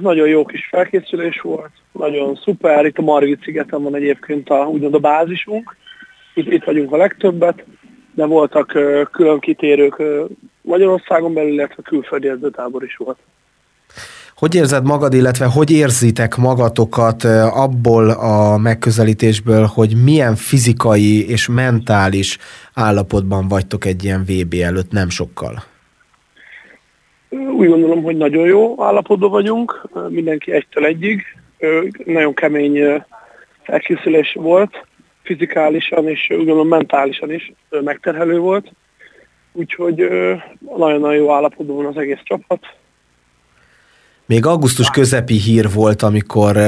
Nagyon 0.00 0.28
jó 0.28 0.44
kis 0.44 0.68
felkészülés 0.70 1.40
volt, 1.40 1.70
nagyon 1.92 2.40
szuper, 2.44 2.84
itt 2.84 2.98
a 2.98 3.02
Margit 3.02 3.42
szigeten 3.42 3.82
van 3.82 3.94
egyébként 3.94 4.50
a, 4.50 4.64
úgymond 4.64 4.94
a 4.94 4.98
bázisunk, 4.98 5.76
itt, 6.34 6.64
vagyunk 6.64 6.92
a 6.92 6.96
legtöbbet, 6.96 7.64
de 8.14 8.24
voltak 8.26 8.78
külön 9.10 9.38
kitérők 9.38 10.02
Magyarországon 10.62 11.34
belül, 11.34 11.52
illetve 11.52 11.82
külföldi 11.82 12.28
edzőtábor 12.28 12.82
is 12.82 12.96
volt. 12.96 13.18
Hogy 14.36 14.54
érzed 14.54 14.84
magad, 14.84 15.14
illetve 15.14 15.46
hogy 15.46 15.70
érzitek 15.70 16.36
magatokat 16.36 17.24
abból 17.54 18.10
a 18.10 18.56
megközelítésből, 18.56 19.64
hogy 19.64 20.02
milyen 20.04 20.34
fizikai 20.36 21.28
és 21.28 21.48
mentális 21.48 22.38
állapotban 22.74 23.48
vagytok 23.48 23.84
egy 23.84 24.04
ilyen 24.04 24.24
VB 24.26 24.54
előtt 24.62 24.90
nem 24.90 25.08
sokkal? 25.08 25.62
Úgy 27.30 27.68
gondolom, 27.68 28.02
hogy 28.02 28.16
nagyon 28.16 28.46
jó 28.46 28.82
állapotban 28.82 29.30
vagyunk, 29.30 29.88
mindenki 30.08 30.52
egytől 30.52 30.84
egyig. 30.84 31.22
Nagyon 32.04 32.34
kemény 32.34 33.02
felkészülés 33.62 34.36
volt, 34.40 34.86
fizikálisan 35.22 36.08
és 36.08 36.26
úgy 36.30 36.36
gondolom 36.36 36.68
mentálisan 36.68 37.32
is 37.32 37.52
megterhelő 37.70 38.38
volt. 38.38 38.72
Úgyhogy 39.52 39.96
nagyon-nagyon 40.76 41.14
jó 41.14 41.32
állapotban 41.32 41.76
van 41.76 41.86
az 41.86 41.96
egész 41.96 42.20
csapat 42.24 42.60
még 44.32 44.46
augusztus 44.46 44.90
közepi 44.90 45.34
hír 45.34 45.70
volt, 45.72 46.02
amikor 46.02 46.58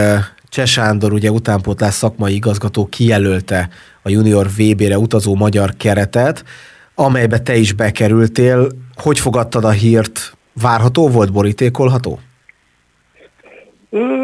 Cseh 0.49 0.67
Sándor, 0.67 1.12
ugye 1.12 1.31
utánpótlás 1.31 1.95
szakmai 1.95 2.35
igazgató 2.35 2.87
kijelölte 2.87 3.69
a 4.03 4.09
junior 4.09 4.47
VB-re 4.57 4.99
utazó 4.99 5.35
magyar 5.35 5.75
keretet, 5.77 6.45
amelybe 6.95 7.38
te 7.38 7.57
is 7.57 7.73
bekerültél. 7.73 8.69
Hogy 8.95 9.19
fogadtad 9.19 9.64
a 9.64 9.71
hírt? 9.71 10.37
Várható 10.53 11.09
volt, 11.09 11.33
borítékolható? 11.33 12.19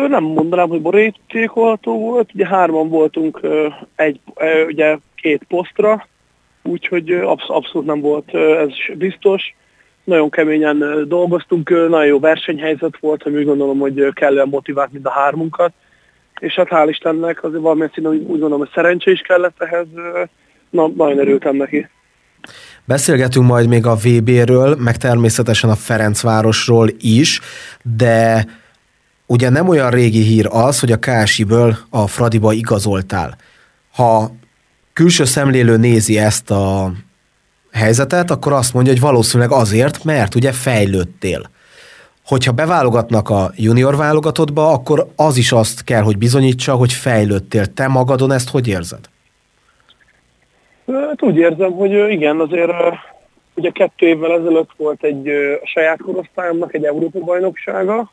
Nem 0.08 0.24
mondanám, 0.24 0.68
hogy 0.68 0.80
borítékolható 0.80 1.98
volt. 1.98 2.30
Ugye 2.34 2.46
hárman 2.46 2.88
voltunk 2.88 3.40
egy, 3.94 4.20
ugye 4.66 4.96
két 5.14 5.42
posztra, 5.48 6.06
úgyhogy 6.62 7.10
absz- 7.10 7.48
abszolút 7.48 7.86
nem 7.86 8.00
volt 8.00 8.34
ez 8.34 8.68
biztos 8.98 9.54
nagyon 10.04 10.30
keményen 10.30 11.04
dolgoztunk, 11.08 11.70
nagyon 11.70 12.06
jó 12.06 12.20
versenyhelyzet 12.20 12.98
volt, 13.00 13.22
ami 13.22 13.36
úgy 13.36 13.44
gondolom, 13.44 13.78
hogy 13.78 14.12
kellően 14.12 14.48
motivált 14.48 14.92
mind 14.92 15.06
a 15.06 15.10
hármunkat, 15.10 15.72
és 16.40 16.54
hát 16.54 16.68
hál' 16.70 16.86
Istennek 16.88 17.44
azért 17.44 17.62
valamilyen 17.62 17.90
színen 17.94 18.12
úgy 18.12 18.26
gondolom, 18.26 18.58
hogy 18.58 18.70
szerencse 18.74 19.10
is 19.10 19.20
kellett 19.20 19.62
ehhez, 19.62 19.86
na, 20.70 20.88
nagyon 20.96 21.18
örültem 21.18 21.56
neki. 21.56 21.88
Beszélgetünk 22.84 23.46
majd 23.46 23.68
még 23.68 23.86
a 23.86 23.94
VB-ről, 23.94 24.76
meg 24.78 24.96
természetesen 24.96 25.70
a 25.70 25.74
Ferencvárosról 25.74 26.88
is, 27.00 27.40
de 27.96 28.46
ugye 29.30 29.48
nem 29.48 29.68
olyan 29.68 29.90
régi 29.90 30.22
hír 30.22 30.46
az, 30.50 30.80
hogy 30.80 30.92
a 30.92 30.98
Kásiből 30.98 31.76
a 31.90 32.06
Fradiba 32.06 32.52
igazoltál. 32.52 33.36
Ha 33.92 34.30
külső 34.92 35.24
szemlélő 35.24 35.76
nézi 35.76 36.18
ezt 36.18 36.50
a 36.50 36.92
helyzetet, 37.72 38.30
akkor 38.30 38.52
azt 38.52 38.74
mondja, 38.74 38.92
hogy 38.92 39.00
valószínűleg 39.00 39.52
azért, 39.52 40.04
mert 40.04 40.34
ugye 40.34 40.52
fejlődtél. 40.52 41.50
Hogyha 42.26 42.52
beválogatnak 42.52 43.30
a 43.30 43.50
junior 43.56 43.96
válogatottba, 43.96 44.72
akkor 44.72 45.06
az 45.16 45.36
is 45.36 45.52
azt 45.52 45.84
kell, 45.84 46.02
hogy 46.02 46.18
bizonyítsa, 46.18 46.74
hogy 46.74 46.92
fejlődtél. 46.92 47.66
Te 47.66 47.88
magadon 47.88 48.32
ezt 48.32 48.50
hogy 48.50 48.68
érzed? 48.68 49.08
Hát 50.86 51.22
úgy 51.22 51.36
érzem, 51.36 51.72
hogy 51.72 52.10
igen, 52.10 52.40
azért 52.40 52.72
ugye 53.54 53.70
kettő 53.70 54.06
évvel 54.06 54.32
ezelőtt 54.32 54.70
volt 54.76 55.02
egy 55.02 55.28
a 55.62 55.66
saját 55.66 55.98
korosztályomnak 56.02 56.74
egy 56.74 56.84
Európa 56.84 57.18
bajnoksága, 57.18 58.10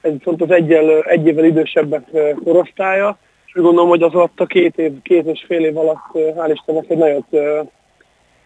ez 0.00 0.12
viszont 0.12 0.42
az 0.42 0.50
egyel, 0.50 1.02
egy 1.02 1.26
évvel 1.26 1.44
idősebbek 1.44 2.02
korosztálya, 2.44 3.18
és 3.46 3.56
úgy 3.56 3.62
gondolom, 3.62 3.88
hogy 3.88 4.02
az 4.02 4.14
alatt 4.14 4.40
a 4.40 4.46
két 4.46 4.78
év, 4.78 4.92
két 5.02 5.26
és 5.26 5.44
fél 5.46 5.64
év 5.64 5.76
alatt, 5.76 6.04
hál' 6.14 6.50
Istennek 6.52 6.84
egy 6.88 6.98
nagyot 6.98 7.26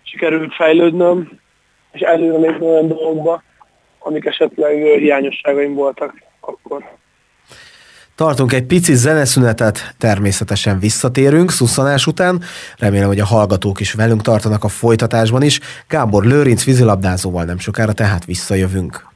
sikerült 0.02 0.54
fejlődnöm, 0.54 1.38
és 1.92 2.00
előre 2.00 2.38
még 2.38 2.62
olyan 2.62 2.88
dolgokba, 2.88 3.42
amik 3.98 4.24
esetleg 4.24 4.72
hiányosságaim 4.98 5.74
voltak 5.74 6.22
akkor. 6.40 6.84
Tartunk 8.14 8.52
egy 8.52 8.64
pici 8.64 8.94
zeneszünetet, 8.94 9.94
természetesen 9.98 10.78
visszatérünk 10.78 11.50
szusszanás 11.50 12.06
után. 12.06 12.42
Remélem, 12.78 13.06
hogy 13.06 13.20
a 13.20 13.24
hallgatók 13.24 13.80
is 13.80 13.92
velünk 13.92 14.22
tartanak 14.22 14.64
a 14.64 14.68
folytatásban 14.68 15.42
is. 15.42 15.60
Gábor 15.88 16.24
Lőrinc 16.24 16.64
vízilabdázóval 16.64 17.44
nem 17.44 17.58
sokára, 17.58 17.92
tehát 17.92 18.24
visszajövünk. 18.24 19.13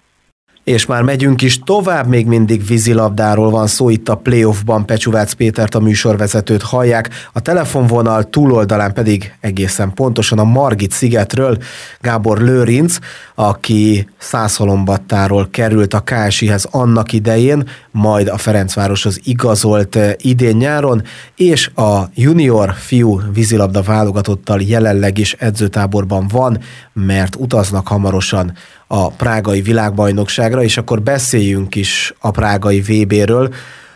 És 0.69 0.87
már 0.87 1.03
megyünk 1.03 1.43
is 1.43 1.59
tovább, 1.59 2.07
még 2.07 2.27
mindig 2.27 2.67
vízilabdáról 2.67 3.51
van 3.51 3.67
szó, 3.67 3.89
itt 3.89 4.09
a 4.09 4.15
playoffban 4.15 4.87
Pecsuvác 4.87 5.33
Pétert 5.33 5.75
a 5.75 5.81
műsorvezetőt 5.81 6.63
hallják, 6.63 7.11
a 7.33 7.41
telefonvonal 7.41 8.25
túloldalán 8.25 8.93
pedig 8.93 9.33
egészen 9.41 9.95
pontosan 9.95 10.39
a 10.39 10.45
Margit 10.45 10.91
szigetről 10.91 11.59
Gábor 12.01 12.39
Lőrinc, 12.39 12.99
aki 13.35 14.09
Szászolombattáról 14.19 15.49
került 15.51 15.95
a 15.95 16.05
KSI-hez 16.05 16.65
annak 16.71 17.13
idején, 17.13 17.69
majd 17.91 18.29
a 18.29 18.37
Ferencvároshoz 18.37 19.21
igazolt 19.25 19.97
eh, 19.97 20.13
idén-nyáron, 20.17 21.03
és 21.37 21.71
a 21.75 21.99
junior 22.15 22.75
fiú 22.75 23.21
vízilabda 23.33 23.83
válogatottal 23.83 24.61
jelenleg 24.61 25.19
is 25.19 25.33
edzőtáborban 25.33 26.27
van, 26.29 26.59
mert 26.93 27.37
utaznak 27.37 27.89
hamarosan 27.89 28.53
a 28.91 29.09
prágai 29.11 29.61
világbajnokságra, 29.61 30.63
és 30.63 30.77
akkor 30.77 31.03
beszéljünk 31.03 31.75
is 31.75 32.15
a 32.19 32.31
prágai 32.31 32.81
VB-ről. 32.81 33.55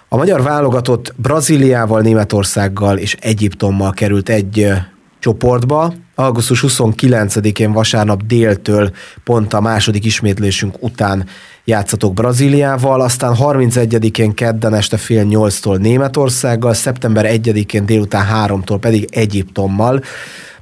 A 0.09 0.17
magyar 0.17 0.43
válogatott 0.43 1.15
Brazíliával, 1.17 2.01
Németországgal 2.01 2.99
és 2.99 3.17
Egyiptommal 3.21 3.93
került 3.93 4.29
egy 4.29 4.73
csoportba. 5.19 5.95
Augusztus 6.15 6.65
29-én 6.67 7.73
vasárnap 7.73 8.23
déltől 8.23 8.91
pont 9.25 9.53
a 9.53 9.61
második 9.61 10.05
ismétlésünk 10.05 10.83
után 10.83 11.27
játszatok 11.65 12.15
Brazíliával, 12.15 13.01
aztán 13.01 13.35
31-én 13.39 14.35
kedden 14.35 14.75
este 14.75 14.97
fél 14.97 15.23
nyolctól 15.23 15.77
Németországgal, 15.77 16.75
szeptember 16.75 17.27
1-én 17.29 17.87
délután 17.87 18.25
háromtól 18.25 18.79
pedig 18.79 19.09
Egyiptommal. 19.11 20.03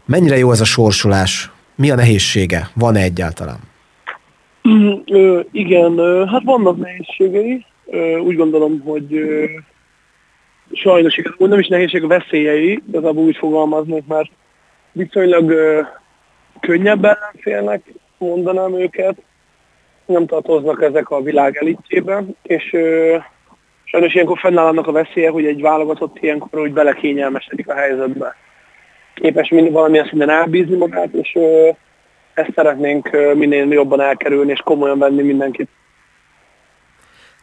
Mennyire 0.06 0.38
jó 0.38 0.52
ez 0.52 0.60
a 0.60 0.64
sorsolás? 0.64 1.50
Mi 1.76 1.90
a 1.90 1.94
nehézsége? 1.94 2.70
Van-e 2.74 3.00
egyáltalán? 3.00 3.69
Ö, 5.06 5.40
igen, 5.50 5.98
hát 6.28 6.42
vannak 6.44 6.76
nehézségei. 6.76 7.64
Úgy 8.22 8.36
gondolom, 8.36 8.80
hogy 8.80 9.20
sajnos 10.72 11.16
igazából 11.16 11.48
nem 11.48 11.58
is 11.58 11.68
nehézség 11.68 12.04
a 12.04 12.06
veszélyei, 12.06 12.82
igazából 12.88 13.24
úgy 13.24 13.36
fogalmaznék, 13.36 14.06
mert 14.06 14.30
viszonylag 14.92 15.54
könnyebb 16.60 17.04
ellenfélnek 17.04 17.92
mondanám 18.18 18.74
őket, 18.74 19.16
nem 20.06 20.26
tartoznak 20.26 20.82
ezek 20.82 21.10
a 21.10 21.22
világ 21.22 21.56
elitjébe, 21.56 22.24
és 22.42 22.72
ö, 22.72 23.16
sajnos 23.84 24.14
ilyenkor 24.14 24.38
fennáll 24.38 24.66
annak 24.66 24.86
a 24.86 24.92
veszélye, 24.92 25.30
hogy 25.30 25.44
egy 25.46 25.60
válogatott 25.60 26.16
ilyenkor 26.20 26.60
úgy 26.60 26.72
belekényelmesedik 26.72 27.68
a 27.68 27.74
helyzetbe. 27.74 28.36
Képes 29.14 29.50
valamilyen 29.50 30.06
szinten 30.06 30.30
elbízni 30.30 30.76
magát, 30.76 31.12
és 31.12 31.32
ö, 31.34 31.68
ezt 32.34 32.52
szeretnénk 32.54 33.10
minél 33.34 33.72
jobban 33.72 34.00
elkerülni, 34.00 34.50
és 34.52 34.60
komolyan 34.64 34.98
venni 34.98 35.22
mindenkit. 35.22 35.68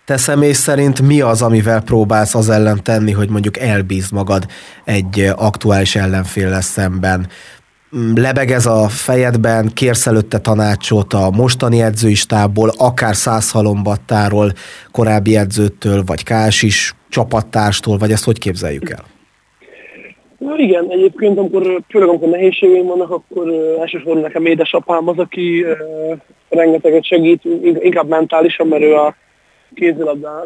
Te 0.05 0.17
személy 0.17 0.51
szerint 0.51 1.01
mi 1.01 1.21
az, 1.21 1.41
amivel 1.41 1.81
próbálsz 1.81 2.35
az 2.35 2.49
ellen 2.49 2.83
tenni, 2.83 3.11
hogy 3.11 3.29
mondjuk 3.29 3.57
elbízd 3.57 4.13
magad 4.13 4.45
egy 4.85 5.31
aktuális 5.35 5.95
ellenféllel 5.95 6.61
szemben? 6.61 7.27
Mm, 7.97 8.13
lebeg 8.15 8.51
ez 8.51 8.65
a 8.65 8.87
fejedben, 8.87 9.73
kérsz 9.73 10.07
előtte 10.07 10.39
tanácsot 10.39 11.13
a 11.13 11.29
mostani 11.29 11.81
edzőistából, 11.81 12.71
akár 12.77 13.15
százhalombattáról, 13.15 14.53
korábbi 14.91 15.37
edzőtől, 15.37 16.03
vagy 16.03 16.23
Kás 16.23 16.61
is 16.61 16.95
csapattárstól, 17.09 17.97
vagy 17.97 18.11
ezt 18.11 18.23
hogy 18.23 18.39
képzeljük 18.39 18.89
el? 18.89 19.03
Na 20.37 20.57
igen, 20.57 20.89
egyébként 20.89 21.37
amikor, 21.37 21.81
főleg 21.89 22.09
amikor 22.09 22.29
nehézségeim 22.29 22.85
vannak, 22.85 23.11
akkor 23.11 23.47
elsősorban 23.79 24.21
nekem 24.21 24.45
édesapám 24.45 25.07
az, 25.07 25.17
aki 25.17 25.65
rengeteget 26.49 27.05
segít, 27.05 27.43
inkább 27.79 28.07
mentálisan, 28.07 28.67
mert 28.67 28.83
ő 28.83 28.95
a 28.95 29.15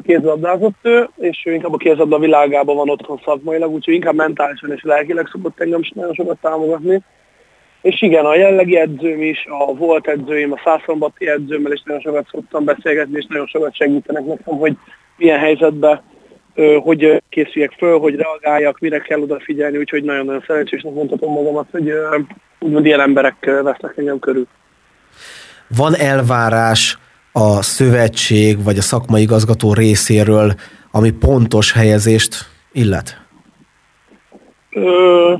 kézilabdázott 0.03 0.75
ő, 0.81 1.09
és 1.17 1.43
ő 1.45 1.53
inkább 1.53 1.73
a 1.73 1.77
kézilabda 1.77 2.19
világában 2.19 2.75
van 2.75 2.89
otthon 2.89 3.21
szakmailag, 3.25 3.71
úgyhogy 3.71 3.93
inkább 3.93 4.15
mentálisan 4.15 4.71
és 4.71 4.81
lelkileg 4.83 5.27
szokott 5.31 5.59
engem 5.59 5.79
is 5.79 5.91
nagyon 5.95 6.13
sokat 6.13 6.37
támogatni. 6.41 7.01
És 7.81 8.01
igen, 8.01 8.25
a 8.25 8.35
jellegi 8.35 8.77
edzőm 8.77 9.21
is, 9.21 9.45
a 9.49 9.73
volt 9.73 10.07
edzőim, 10.07 10.51
a 10.51 10.61
százszombati 10.63 11.27
edzőmmel 11.27 11.71
is 11.71 11.81
nagyon 11.85 12.01
sokat 12.01 12.27
szoktam 12.31 12.63
beszélgetni, 12.63 13.17
és 13.17 13.25
nagyon 13.29 13.47
sokat 13.47 13.75
segítenek 13.75 14.25
nekem, 14.25 14.57
hogy 14.57 14.73
milyen 15.17 15.39
helyzetben 15.39 16.01
hogy 16.83 17.21
készüljek 17.29 17.71
föl, 17.71 17.99
hogy 17.99 18.15
reagáljak, 18.15 18.79
mire 18.79 18.99
kell 18.99 19.19
odafigyelni, 19.19 19.77
úgyhogy 19.77 20.03
nagyon-nagyon 20.03 20.43
szerencsésnek 20.47 20.93
mondhatom 20.93 21.33
magamat, 21.33 21.67
hogy 21.71 21.93
úgymond 22.59 22.85
ilyen 22.85 22.99
emberek 22.99 23.45
vesznek 23.45 23.97
engem 23.97 24.19
körül. 24.19 24.47
Van 25.75 25.95
elvárás 25.95 26.97
a 27.31 27.61
szövetség 27.61 28.63
vagy 28.63 28.77
a 28.77 28.81
szakmai 28.81 29.21
igazgató 29.21 29.73
részéről, 29.73 30.53
ami 30.91 31.11
pontos 31.11 31.73
helyezést 31.73 32.35
illet? 32.71 33.21
Ö, 34.69 35.33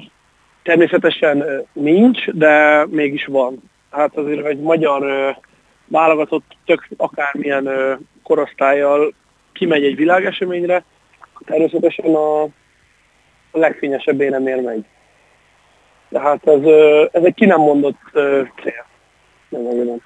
természetesen 0.64 1.44
nincs, 1.74 2.30
de 2.30 2.86
mégis 2.90 3.26
van. 3.26 3.72
Hát 3.92 4.18
azért 4.18 4.46
egy 4.46 4.60
magyar 4.60 5.04
ö, 5.04 5.30
válogatott 5.88 6.44
tök 6.66 6.88
akármilyen 6.98 7.66
ö, 7.66 7.94
korosztályjal 8.24 9.14
kimegy 9.54 9.84
egy 9.84 9.96
világeseményre, 9.96 10.84
természetesen 11.46 12.16
a, 12.16 12.42
a 13.52 13.58
legfényesebb 13.58 14.22
éremér 14.22 14.62
megy. 14.62 14.86
Tehát 16.10 16.48
ez, 16.48 16.62
ez 17.12 17.24
egy 17.24 17.34
ki 17.34 17.46
nem 17.46 17.60
mondott 17.60 18.00
cél. 18.64 18.86
Nem. 19.50 20.02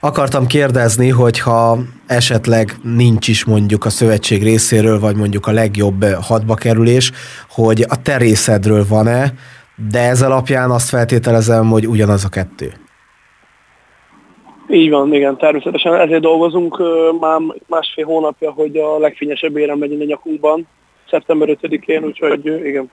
Akartam 0.00 0.46
kérdezni, 0.46 1.08
hogyha 1.08 1.78
esetleg 2.06 2.72
nincs 2.82 3.28
is 3.28 3.44
mondjuk 3.44 3.84
a 3.84 3.90
szövetség 3.90 4.42
részéről, 4.42 5.00
vagy 5.00 5.16
mondjuk 5.16 5.46
a 5.46 5.52
legjobb 5.52 6.04
hadba 6.04 6.54
kerülés, 6.54 7.12
hogy 7.50 7.84
a 7.88 8.02
terészedről 8.02 8.84
van-e, 8.88 9.32
de 9.90 10.00
ez 10.00 10.22
alapján 10.22 10.70
azt 10.70 10.88
feltételezem, 10.88 11.68
hogy 11.68 11.86
ugyanaz 11.88 12.24
a 12.24 12.28
kettő. 12.28 12.72
Így 14.68 14.90
van, 14.90 15.14
igen, 15.14 15.36
természetesen 15.36 15.94
ezért 15.94 16.20
dolgozunk 16.20 16.82
már 17.20 17.40
másfél 17.66 18.04
hónapja, 18.04 18.50
hogy 18.50 18.76
a 18.76 18.98
legfényesebb 18.98 19.56
érem 19.56 19.80
legyen 19.80 20.00
a 20.00 20.04
nyakunkban, 20.04 20.66
szeptember 21.10 21.48
5-én, 21.62 22.04
úgyhogy 22.04 22.46
igen. 22.46 22.90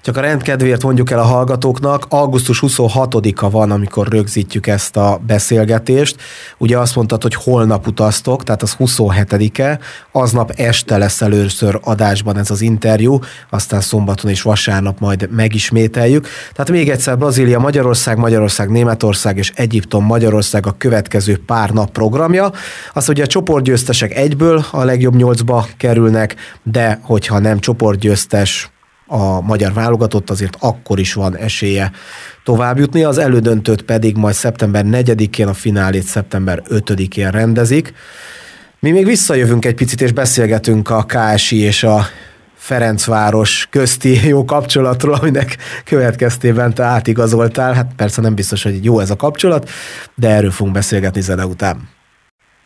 Csak 0.00 0.16
a 0.16 0.20
rendkedvéért 0.20 0.82
mondjuk 0.82 1.10
el 1.10 1.18
a 1.18 1.22
hallgatóknak, 1.22 2.06
augusztus 2.08 2.62
26-a 2.66 3.50
van, 3.50 3.70
amikor 3.70 4.08
rögzítjük 4.08 4.66
ezt 4.66 4.96
a 4.96 5.20
beszélgetést. 5.26 6.16
Ugye 6.58 6.78
azt 6.78 6.94
mondtad, 6.96 7.22
hogy 7.22 7.34
holnap 7.34 7.86
utaztok, 7.86 8.44
tehát 8.44 8.62
az 8.62 8.76
27-e, 8.78 9.78
aznap 10.12 10.52
este 10.56 10.96
lesz 10.98 11.20
először 11.20 11.80
adásban 11.82 12.38
ez 12.38 12.50
az 12.50 12.60
interjú, 12.60 13.18
aztán 13.50 13.80
szombaton 13.80 14.30
és 14.30 14.42
vasárnap 14.42 15.00
majd 15.00 15.28
megismételjük. 15.30 16.26
Tehát 16.52 16.70
még 16.70 16.90
egyszer 16.90 17.18
Brazília, 17.18 17.58
Magyarország, 17.58 18.18
Magyarország, 18.18 18.70
Németország 18.70 19.36
és 19.36 19.52
Egyiptom, 19.54 20.04
Magyarország 20.04 20.66
a 20.66 20.74
következő 20.78 21.42
pár 21.46 21.70
nap 21.70 21.90
programja. 21.90 22.52
Az 22.92 23.08
ugye 23.08 23.22
a 23.22 23.26
csoportgyőztesek 23.26 24.14
egyből 24.14 24.64
a 24.70 24.84
legjobb 24.84 25.16
nyolcba 25.16 25.66
kerülnek, 25.76 26.36
de 26.62 27.00
hogyha 27.02 27.38
nem 27.38 27.58
csoportgyőztes, 27.58 28.70
a 29.10 29.40
magyar 29.40 29.72
válogatott, 29.72 30.30
azért 30.30 30.56
akkor 30.60 30.98
is 30.98 31.12
van 31.12 31.36
esélye 31.36 31.92
továbbjutni. 32.44 33.04
Az 33.04 33.18
elődöntőt 33.18 33.82
pedig 33.82 34.16
majd 34.16 34.34
szeptember 34.34 34.84
4-én, 34.86 35.46
a 35.46 35.54
finálét 35.54 36.02
szeptember 36.02 36.62
5-én 36.68 37.30
rendezik. 37.30 37.94
Mi 38.80 38.90
még 38.90 39.04
visszajövünk 39.04 39.64
egy 39.64 39.74
picit, 39.74 40.00
és 40.00 40.12
beszélgetünk 40.12 40.90
a 40.90 41.06
KSI 41.06 41.56
és 41.56 41.82
a 41.82 42.06
Ferencváros 42.54 43.66
közti 43.70 44.20
jó 44.28 44.44
kapcsolatról, 44.44 45.14
aminek 45.14 45.56
következtében 45.84 46.74
te 46.74 46.82
átigazoltál. 46.82 47.72
Hát 47.72 47.90
persze 47.96 48.20
nem 48.20 48.34
biztos, 48.34 48.62
hogy 48.62 48.84
jó 48.84 49.00
ez 49.00 49.10
a 49.10 49.16
kapcsolat, 49.16 49.70
de 50.14 50.28
erről 50.28 50.50
fogunk 50.50 50.74
beszélgetni 50.74 51.20
zene 51.20 51.46
után. 51.46 51.97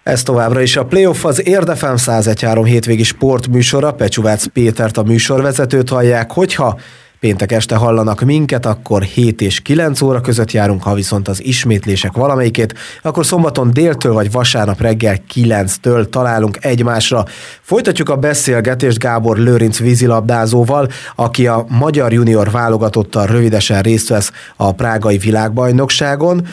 Ez 0.03 0.23
továbbra 0.23 0.61
is 0.61 0.77
a 0.77 0.85
Playoff 0.85 1.25
az 1.25 1.47
Érdefem 1.47 1.95
101.3 1.97 2.63
hétvégi 2.65 3.03
sportműsora. 3.03 3.93
Pecsuvác 3.93 4.47
Pétert 4.47 4.97
a 4.97 5.03
műsorvezetőt 5.03 5.89
hallják, 5.89 6.33
hogyha 6.33 6.79
péntek 7.21 7.53
este 7.53 7.75
hallanak 7.75 8.21
minket, 8.21 8.67
akkor 8.67 9.03
7 9.03 9.41
és 9.41 9.61
9 9.61 10.01
óra 10.01 10.21
között 10.21 10.53
járunk, 10.53 10.83
ha 10.83 10.95
viszont 10.95 11.29
az 11.29 11.45
ismétlések 11.45 12.13
valamelyikét, 12.13 12.75
akkor 13.03 13.27
szombaton 13.27 13.71
déltől 13.73 14.13
vagy 14.13 14.31
vasárnap 14.31 14.81
reggel 14.81 15.17
9-től 15.35 16.09
találunk 16.09 16.65
egymásra. 16.65 17.25
Folytatjuk 17.61 18.09
a 18.09 18.17
beszélgetést 18.17 18.99
Gábor 18.99 19.39
Lőrinc 19.39 19.79
vízilabdázóval, 19.79 20.89
aki 21.17 21.47
a 21.47 21.65
magyar 21.69 22.13
junior 22.13 22.51
válogatottal 22.51 23.27
rövidesen 23.27 23.81
részt 23.83 24.09
vesz 24.09 24.33
a 24.57 24.73
prágai 24.73 25.19
világbajnokságon 25.19 26.47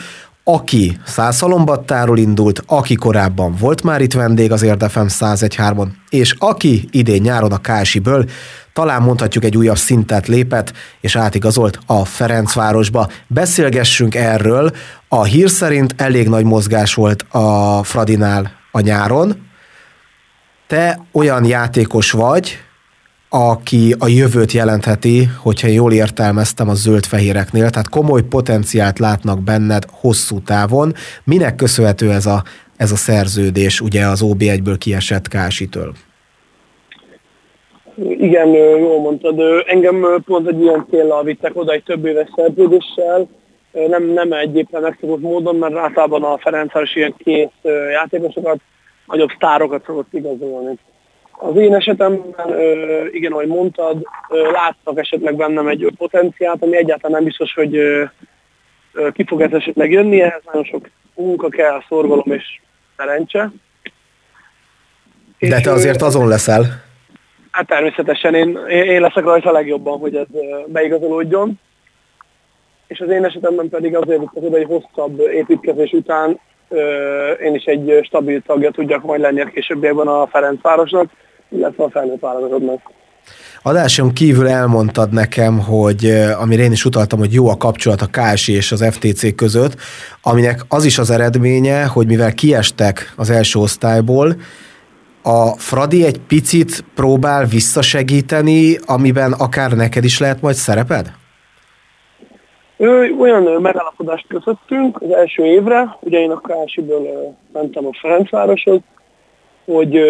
aki 0.44 0.98
százszalombattáról 1.06 2.18
indult, 2.18 2.62
aki 2.66 2.94
korábban 2.94 3.54
volt 3.58 3.82
már 3.82 4.00
itt 4.00 4.12
vendég 4.12 4.52
az 4.52 4.62
Érdefem 4.62 5.06
101.3-on, 5.08 5.88
és 6.08 6.34
aki 6.38 6.88
idén 6.90 7.22
nyáron 7.22 7.52
a 7.52 7.60
Kásiből 7.60 8.24
talán 8.72 9.02
mondhatjuk 9.02 9.44
egy 9.44 9.56
újabb 9.56 9.76
szintet 9.76 10.26
lépett, 10.26 10.72
és 11.00 11.16
átigazolt 11.16 11.78
a 11.86 12.04
Ferencvárosba. 12.04 13.08
Beszélgessünk 13.26 14.14
erről. 14.14 14.70
A 15.08 15.24
hír 15.24 15.50
szerint 15.50 15.94
elég 15.96 16.28
nagy 16.28 16.44
mozgás 16.44 16.94
volt 16.94 17.22
a 17.22 17.80
Fradinál 17.82 18.52
a 18.72 18.80
nyáron. 18.80 19.48
Te 20.66 21.00
olyan 21.12 21.44
játékos 21.44 22.10
vagy, 22.10 22.58
aki 23.32 23.94
a 23.98 24.08
jövőt 24.08 24.52
jelentheti, 24.52 25.24
hogyha 25.42 25.68
jól 25.68 25.92
értelmeztem 25.92 26.68
a 26.68 26.74
zöld-fehéreknél, 26.74 27.70
tehát 27.70 27.88
komoly 27.88 28.22
potenciált 28.22 28.98
látnak 28.98 29.42
benned 29.42 29.84
hosszú 29.90 30.40
távon. 30.40 30.92
Minek 31.24 31.54
köszönhető 31.54 32.10
ez 32.10 32.26
a, 32.26 32.42
ez 32.76 32.92
a 32.92 32.96
szerződés, 32.96 33.80
ugye 33.80 34.06
az 34.06 34.20
OB1-ből 34.24 34.76
kiesett 34.78 35.28
Kásitől? 35.28 35.92
Igen, 38.08 38.48
jól 38.78 39.00
mondtad. 39.00 39.40
Engem 39.66 40.22
pont 40.26 40.48
egy 40.48 40.60
ilyen 40.60 40.86
célral 40.90 41.22
vittek 41.22 41.56
oda 41.56 41.72
egy 41.72 41.82
több 41.82 42.04
éves 42.04 42.28
szerződéssel, 42.36 43.28
nem, 43.72 44.04
nem 44.04 44.32
egy 44.32 44.56
éppen 44.56 44.82
megszokott 44.82 45.20
módon, 45.20 45.56
mert 45.56 45.76
általában 45.76 46.22
a 46.22 46.38
Ferencváros 46.38 46.94
ilyen 46.94 47.14
kész 47.18 47.72
játékosokat, 47.92 48.58
nagyobb 49.06 49.30
sztárokat 49.36 49.84
szokott 49.86 50.12
igazolni. 50.12 50.78
Az 51.42 51.56
én 51.56 51.74
esetemben, 51.74 52.54
igen, 53.12 53.32
ahogy 53.32 53.46
mondtad, 53.46 54.06
láttak 54.28 54.98
esetleg 54.98 55.36
bennem 55.36 55.68
egy 55.68 55.92
potenciált, 55.96 56.62
ami 56.62 56.76
egyáltalán 56.76 57.16
nem 57.16 57.24
biztos, 57.24 57.54
hogy 57.54 57.78
ki 59.12 59.24
fog 59.26 59.40
ez 59.40 59.52
esetleg 59.52 59.90
jönni, 59.90 60.20
ehhez 60.20 60.42
nagyon 60.44 60.64
sok 60.64 60.88
munka 61.14 61.48
kell, 61.48 61.82
szorgalom 61.88 62.32
és 62.32 62.60
szerencse. 62.96 63.50
De 65.38 65.60
te 65.60 65.70
azért 65.70 66.02
azon 66.02 66.28
leszel. 66.28 66.64
Hát 67.50 67.66
természetesen 67.66 68.34
én, 68.34 68.58
én 68.68 69.00
leszek 69.00 69.24
rajta 69.24 69.48
a 69.48 69.52
legjobban, 69.52 69.98
hogy 69.98 70.16
ez 70.16 70.26
beigazolódjon. 70.66 71.60
És 72.86 73.00
az 73.00 73.08
én 73.08 73.24
esetemben 73.24 73.68
pedig 73.68 73.96
azért, 73.96 74.22
hogy 74.32 74.54
egy 74.54 74.66
hosszabb 74.66 75.20
építkezés 75.20 75.92
után 75.92 76.40
én 77.42 77.54
is 77.54 77.64
egy 77.64 78.00
stabil 78.02 78.42
tagja 78.42 78.70
tudjak 78.70 79.02
majd 79.02 79.20
lenni 79.20 79.40
a 79.40 79.44
későbbiekben 79.44 80.06
a 80.06 80.26
Ferencvárosnak 80.26 81.10
illetve 81.50 81.84
a 81.84 81.90
felnőtt 81.90 82.20
válogatottnak. 82.20 82.80
Adáson 83.62 84.12
kívül 84.12 84.48
elmondtad 84.48 85.12
nekem, 85.12 85.58
hogy 85.58 86.04
amire 86.40 86.62
én 86.62 86.72
is 86.72 86.84
utaltam, 86.84 87.18
hogy 87.18 87.32
jó 87.32 87.48
a 87.48 87.56
kapcsolat 87.56 88.00
a 88.00 88.08
KSI 88.12 88.52
és 88.52 88.72
az 88.72 88.84
FTC 88.90 89.34
között, 89.34 89.76
aminek 90.22 90.60
az 90.68 90.84
is 90.84 90.98
az 90.98 91.10
eredménye, 91.10 91.84
hogy 91.84 92.06
mivel 92.06 92.34
kiestek 92.34 93.12
az 93.16 93.30
első 93.30 93.58
osztályból, 93.58 94.36
a 95.22 95.46
Fradi 95.46 96.04
egy 96.04 96.20
picit 96.28 96.84
próbál 96.94 97.44
visszasegíteni, 97.44 98.78
amiben 98.86 99.32
akár 99.32 99.72
neked 99.72 100.04
is 100.04 100.18
lehet 100.18 100.40
majd 100.40 100.54
szereped? 100.54 101.12
Olyan 103.18 103.42
megállapodást 103.42 104.26
kötöttünk 104.28 105.02
az 105.02 105.10
első 105.10 105.44
évre, 105.44 105.96
ugye 106.00 106.18
én 106.18 106.30
a 106.30 106.40
KSI-ből 106.40 107.36
mentem 107.52 107.86
a 107.86 107.90
Ferencvároshoz, 108.00 108.80
hogy 109.64 110.00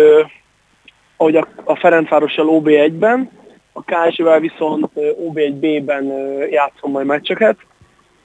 ahogy 1.20 1.36
a, 1.36 1.48
a 1.64 1.76
Ferencvárossal 1.76 2.46
OB1-ben, 2.48 3.30
a 3.72 3.82
KSV-vel 3.82 4.40
viszont 4.40 4.90
OB1B-ben 4.96 6.04
játszom 6.50 6.90
majd 6.90 7.06
meccseket, 7.06 7.56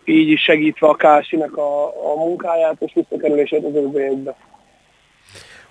így 0.06 0.30
is 0.30 0.41
segítve 0.41 0.88
a 0.88 0.96
KSI-nek 0.96 1.58
a, 1.58 1.86
a 1.86 2.16
munkáját 2.18 2.76
és 2.80 2.91
visszakerülését 2.93 3.64
az 3.64 3.72
OB1-be. 3.74 4.36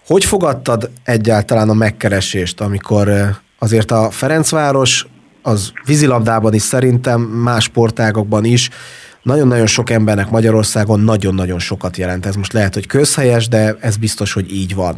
Hogy 0.06 0.24
fogadtad 0.24 0.90
egyáltalán 1.04 1.68
a 1.68 1.74
megkeresést, 1.74 2.60
amikor 2.60 3.08
azért 3.58 3.90
a 3.90 4.10
Ferencváros 4.10 5.06
az 5.42 5.72
vízilabdában 5.86 6.54
is 6.54 6.62
szerintem, 6.62 7.20
más 7.20 7.64
sportágokban 7.64 8.44
is 8.44 8.70
nagyon-nagyon 9.22 9.66
sok 9.66 9.90
embernek 9.90 10.30
Magyarországon 10.30 11.00
nagyon-nagyon 11.00 11.58
sokat 11.58 11.96
jelent. 11.96 12.26
Ez 12.26 12.34
most 12.34 12.52
lehet, 12.52 12.74
hogy 12.74 12.86
közhelyes, 12.86 13.48
de 13.48 13.76
ez 13.80 13.96
biztos, 13.96 14.32
hogy 14.32 14.52
így 14.52 14.74
van. 14.74 14.96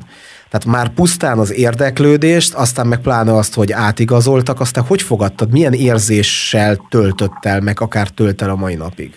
Tehát 0.50 0.66
már 0.66 0.94
pusztán 0.94 1.38
az 1.38 1.58
érdeklődést, 1.58 2.54
aztán 2.54 2.86
meg 2.86 3.00
pláne 3.00 3.32
azt, 3.32 3.54
hogy 3.54 3.72
átigazoltak, 3.72 4.60
aztán 4.60 4.84
hogy 4.84 5.02
fogadtad, 5.02 5.52
milyen 5.52 5.72
érzéssel 5.72 6.76
töltött 6.88 7.44
el, 7.44 7.60
meg 7.60 7.80
akár 7.80 8.08
tölt 8.08 8.42
el 8.42 8.50
a 8.50 8.56
mai 8.56 8.74
napig? 8.74 9.14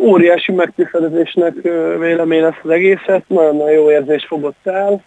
Óriási 0.00 0.52
megtiszteltetésnek 0.52 1.54
vélemény 1.98 2.42
ezt 2.42 2.60
az 2.62 2.70
egészet, 2.70 3.24
nagyon-nagyon 3.28 3.72
jó 3.72 3.90
érzés 3.90 4.24
fogott 4.28 4.66
el. 4.66 5.04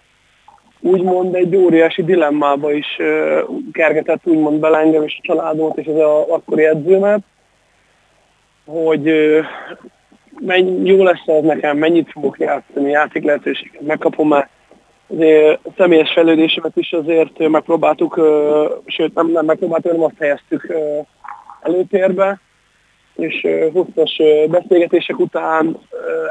úgymond 0.79 1.35
egy 1.35 1.55
óriási 1.55 2.03
dilemmába 2.03 2.71
is 2.71 2.85
kergetett 3.71 4.21
úgymond 4.23 4.59
bele 4.59 4.77
engem 4.77 5.03
és 5.03 5.17
a 5.17 5.25
családomat 5.27 5.77
és 5.77 5.87
az 5.87 5.95
a 5.95 6.33
akkori 6.33 6.65
edzőmet, 6.65 7.21
hogy 8.65 9.11
menny, 10.39 10.85
jó 10.85 11.03
lesz 11.03 11.25
ez 11.25 11.43
nekem, 11.43 11.77
mennyit 11.77 12.11
fogok 12.11 12.39
játszani, 12.39 12.89
játék 12.89 13.23
lehetőséget 13.23 13.81
megkapom-e. 13.81 14.49
Azért 15.07 15.59
a 15.63 15.69
személyes 15.77 16.13
fejlődésemet 16.13 16.75
is 16.75 16.91
azért 16.91 17.47
megpróbáltuk, 17.49 18.19
sőt 18.85 19.13
nem, 19.13 19.31
nem 19.31 19.45
megpróbáltuk, 19.45 19.91
hanem 19.91 20.05
azt 20.05 20.19
helyeztük 20.19 20.73
előtérbe, 21.61 22.39
és 23.15 23.47
hosszas 23.73 24.21
beszélgetések 24.49 25.19
után, 25.19 25.77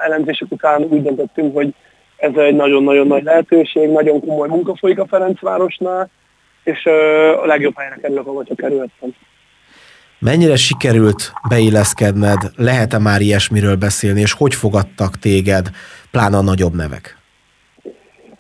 elemzések 0.05 0.51
után 0.51 0.83
úgy 0.83 1.03
döntöttünk, 1.03 1.55
hogy 1.55 1.75
ez 2.17 2.37
egy 2.37 2.57
nagyon-nagyon 2.57 3.07
nagy 3.07 3.23
lehetőség, 3.23 3.89
nagyon 3.89 4.21
komoly 4.21 4.49
munka 4.49 4.77
folyik 4.77 4.99
a 4.99 5.07
Ferencvárosnál, 5.07 6.11
és 6.65 6.87
a 7.43 7.47
legjobb 7.47 7.77
helyre 7.77 7.97
kerülök, 8.01 8.27
ahol 8.27 8.47
kerültem. 8.57 9.15
Mennyire 10.25 10.57
sikerült 10.57 11.33
beilleszkedned, 11.49 12.39
lehet-e 12.57 12.99
már 12.99 13.21
ilyesmiről 13.21 13.77
beszélni, 13.77 14.21
és 14.21 14.33
hogy 14.33 14.55
fogadtak 14.55 15.19
téged, 15.19 15.71
pláne 16.11 16.37
a 16.37 16.43
nagyobb 16.43 16.75
nevek? 16.75 17.19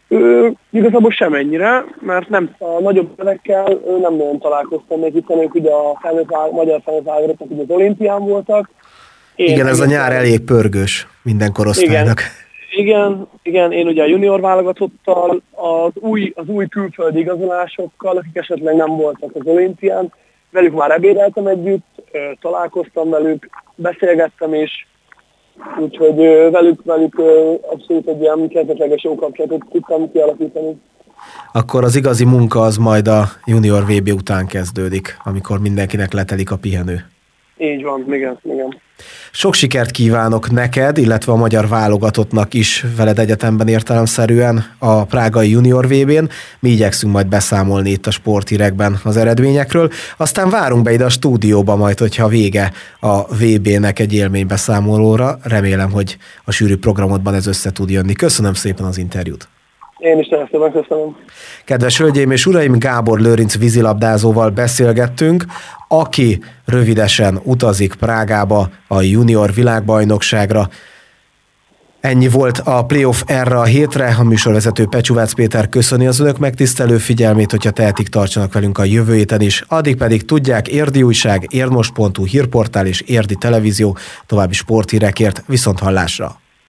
Ö, 0.09 0.49
igazából 0.71 1.11
semennyire, 1.11 1.85
mert 2.01 2.29
nem 2.29 2.55
a 2.59 2.81
nagyobb 2.81 3.17
nevekkel 3.17 3.81
nem 4.01 4.17
nagyon 4.17 4.39
találkoztam 4.39 5.01
még, 5.01 5.13
hiszen 5.13 5.43
ők 5.43 5.55
ugye 5.55 5.71
a 5.71 5.99
felnőtt, 6.03 6.31
magyar 6.53 6.83
felnőtt 6.85 7.41
ugye 7.41 7.63
az 7.63 7.71
olimpián 7.71 8.25
voltak. 8.25 8.71
Én 9.35 9.49
Igen, 9.49 9.67
ez 9.67 9.81
a 9.81 9.87
nyár 9.87 10.13
elég 10.13 10.41
pörgős 10.41 11.07
minden 11.23 11.53
korosztálynak. 11.53 12.21
Igen, 12.71 12.93
igen, 13.13 13.29
igen, 13.43 13.73
én 13.73 13.87
ugye 13.87 14.03
a 14.03 14.07
junior 14.07 14.41
válogatottal, 14.41 15.43
az 15.51 15.93
új, 15.95 16.33
az 16.35 16.49
új 16.49 16.67
külföldi 16.67 17.19
igazolásokkal, 17.19 18.17
akik 18.17 18.37
esetleg 18.37 18.75
nem 18.75 18.97
voltak 18.97 19.35
az 19.35 19.47
olimpián, 19.47 20.13
velük 20.55 20.75
már 20.75 20.91
ebédeltem 20.91 21.47
együtt, 21.47 21.85
találkoztam 22.41 23.11
velük, 23.11 23.49
beszélgettem 23.75 24.55
is, 24.55 24.89
úgyhogy 25.81 26.17
velük, 26.51 26.85
velük 26.85 27.19
abszolút 27.71 28.09
egy 28.09 28.21
ilyen 28.21 28.49
kezdetleges 28.49 29.05
jó 29.05 29.15
kapcsolatot 29.15 29.65
tudtam 29.71 30.13
kialakítani. 30.13 30.81
Akkor 31.53 31.85
az 31.85 31.97
igazi 31.97 32.25
munka 32.25 32.61
az 32.61 32.77
majd 32.77 33.09
a 33.09 33.25
junior 33.45 33.85
VB 33.85 34.09
után 34.09 34.47
kezdődik, 34.47 35.17
amikor 35.25 35.61
mindenkinek 35.61 36.13
letelik 36.13 36.51
a 36.51 36.57
pihenő. 36.57 37.05
Így 37.59 37.83
van, 37.83 38.05
igen, 38.15 38.39
igen. 38.43 38.81
Sok 39.31 39.55
sikert 39.55 39.91
kívánok 39.91 40.51
neked, 40.51 40.99
illetve 40.99 41.33
a 41.33 41.37
magyar 41.37 41.69
válogatottnak 41.69 42.55
is 42.55 42.85
veled 42.97 43.19
egyetemben 43.19 43.69
értelemszerűen 43.69 44.65
a 44.79 45.05
Prágai 45.05 45.51
Junior 45.51 45.87
VB-n. 45.87 46.29
Mi 46.61 46.69
igyekszünk 46.69 47.13
majd 47.13 47.27
beszámolni 47.27 47.91
itt 47.91 48.07
a 48.07 48.11
sportírekben 48.11 49.01
az 49.05 49.17
eredményekről. 49.17 49.91
Aztán 50.17 50.51
várunk 50.51 50.83
be 50.83 50.93
ide 50.93 51.05
a 51.05 51.09
stúdióba 51.09 51.77
majd, 51.77 51.99
hogyha 51.99 52.29
vége 52.29 52.73
a 53.01 53.35
VB-nek 53.35 53.99
egy 53.99 54.15
élménybeszámolóra. 54.15 55.39
Remélem, 55.43 55.91
hogy 55.91 56.17
a 56.45 56.53
sűrű 56.53 56.77
programodban 56.77 57.35
ez 57.35 57.47
össze 57.47 57.73
tud 57.73 57.91
jönni. 57.91 58.13
Köszönöm 58.13 58.55
szépen 58.55 58.85
az 58.87 58.99
interjút. 58.99 59.49
Én 59.99 60.19
is 60.19 60.29
nagyon 60.29 60.73
köszönöm. 60.73 61.17
Kedves 61.65 61.99
hölgyeim 61.99 62.31
és 62.31 62.47
uraim, 62.47 62.79
Gábor 62.79 63.21
Lőrinc 63.21 63.59
vízilabdázóval 63.59 64.51
beszélgettünk, 64.51 65.45
aki 66.01 66.43
rövidesen 66.65 67.41
utazik 67.43 67.95
Prágába 67.95 68.71
a 68.89 69.03
junior 69.03 69.53
világbajnokságra. 69.53 70.69
Ennyi 72.01 72.29
volt 72.29 72.59
a 72.59 72.85
playoff 72.85 73.23
erre 73.27 73.59
a 73.59 73.65
hétre. 73.65 74.15
A 74.19 74.23
műsorvezető 74.23 74.87
Pecsúvác 74.87 75.33
Péter 75.33 75.69
köszöni 75.69 76.07
az 76.07 76.21
önök 76.21 76.39
megtisztelő 76.39 76.99
figyelmét, 76.99 77.51
hogyha 77.51 77.71
tehetik, 77.71 78.09
tartsanak 78.09 78.53
velünk 78.53 78.79
a 78.79 78.85
jövő 78.85 79.15
héten 79.15 79.41
is. 79.41 79.65
Addig 79.69 79.97
pedig 79.97 80.25
tudják, 80.25 80.69
Érdi 80.69 81.03
Újság, 81.03 81.47
érdmos.hu 81.51 82.25
hírportál 82.25 82.87
és 82.87 83.01
Érdi 83.01 83.35
Televízió 83.35 83.97
további 84.27 84.55
sporthírekért 84.55 85.43
viszont 85.47 85.79
hallásra. 85.79 86.43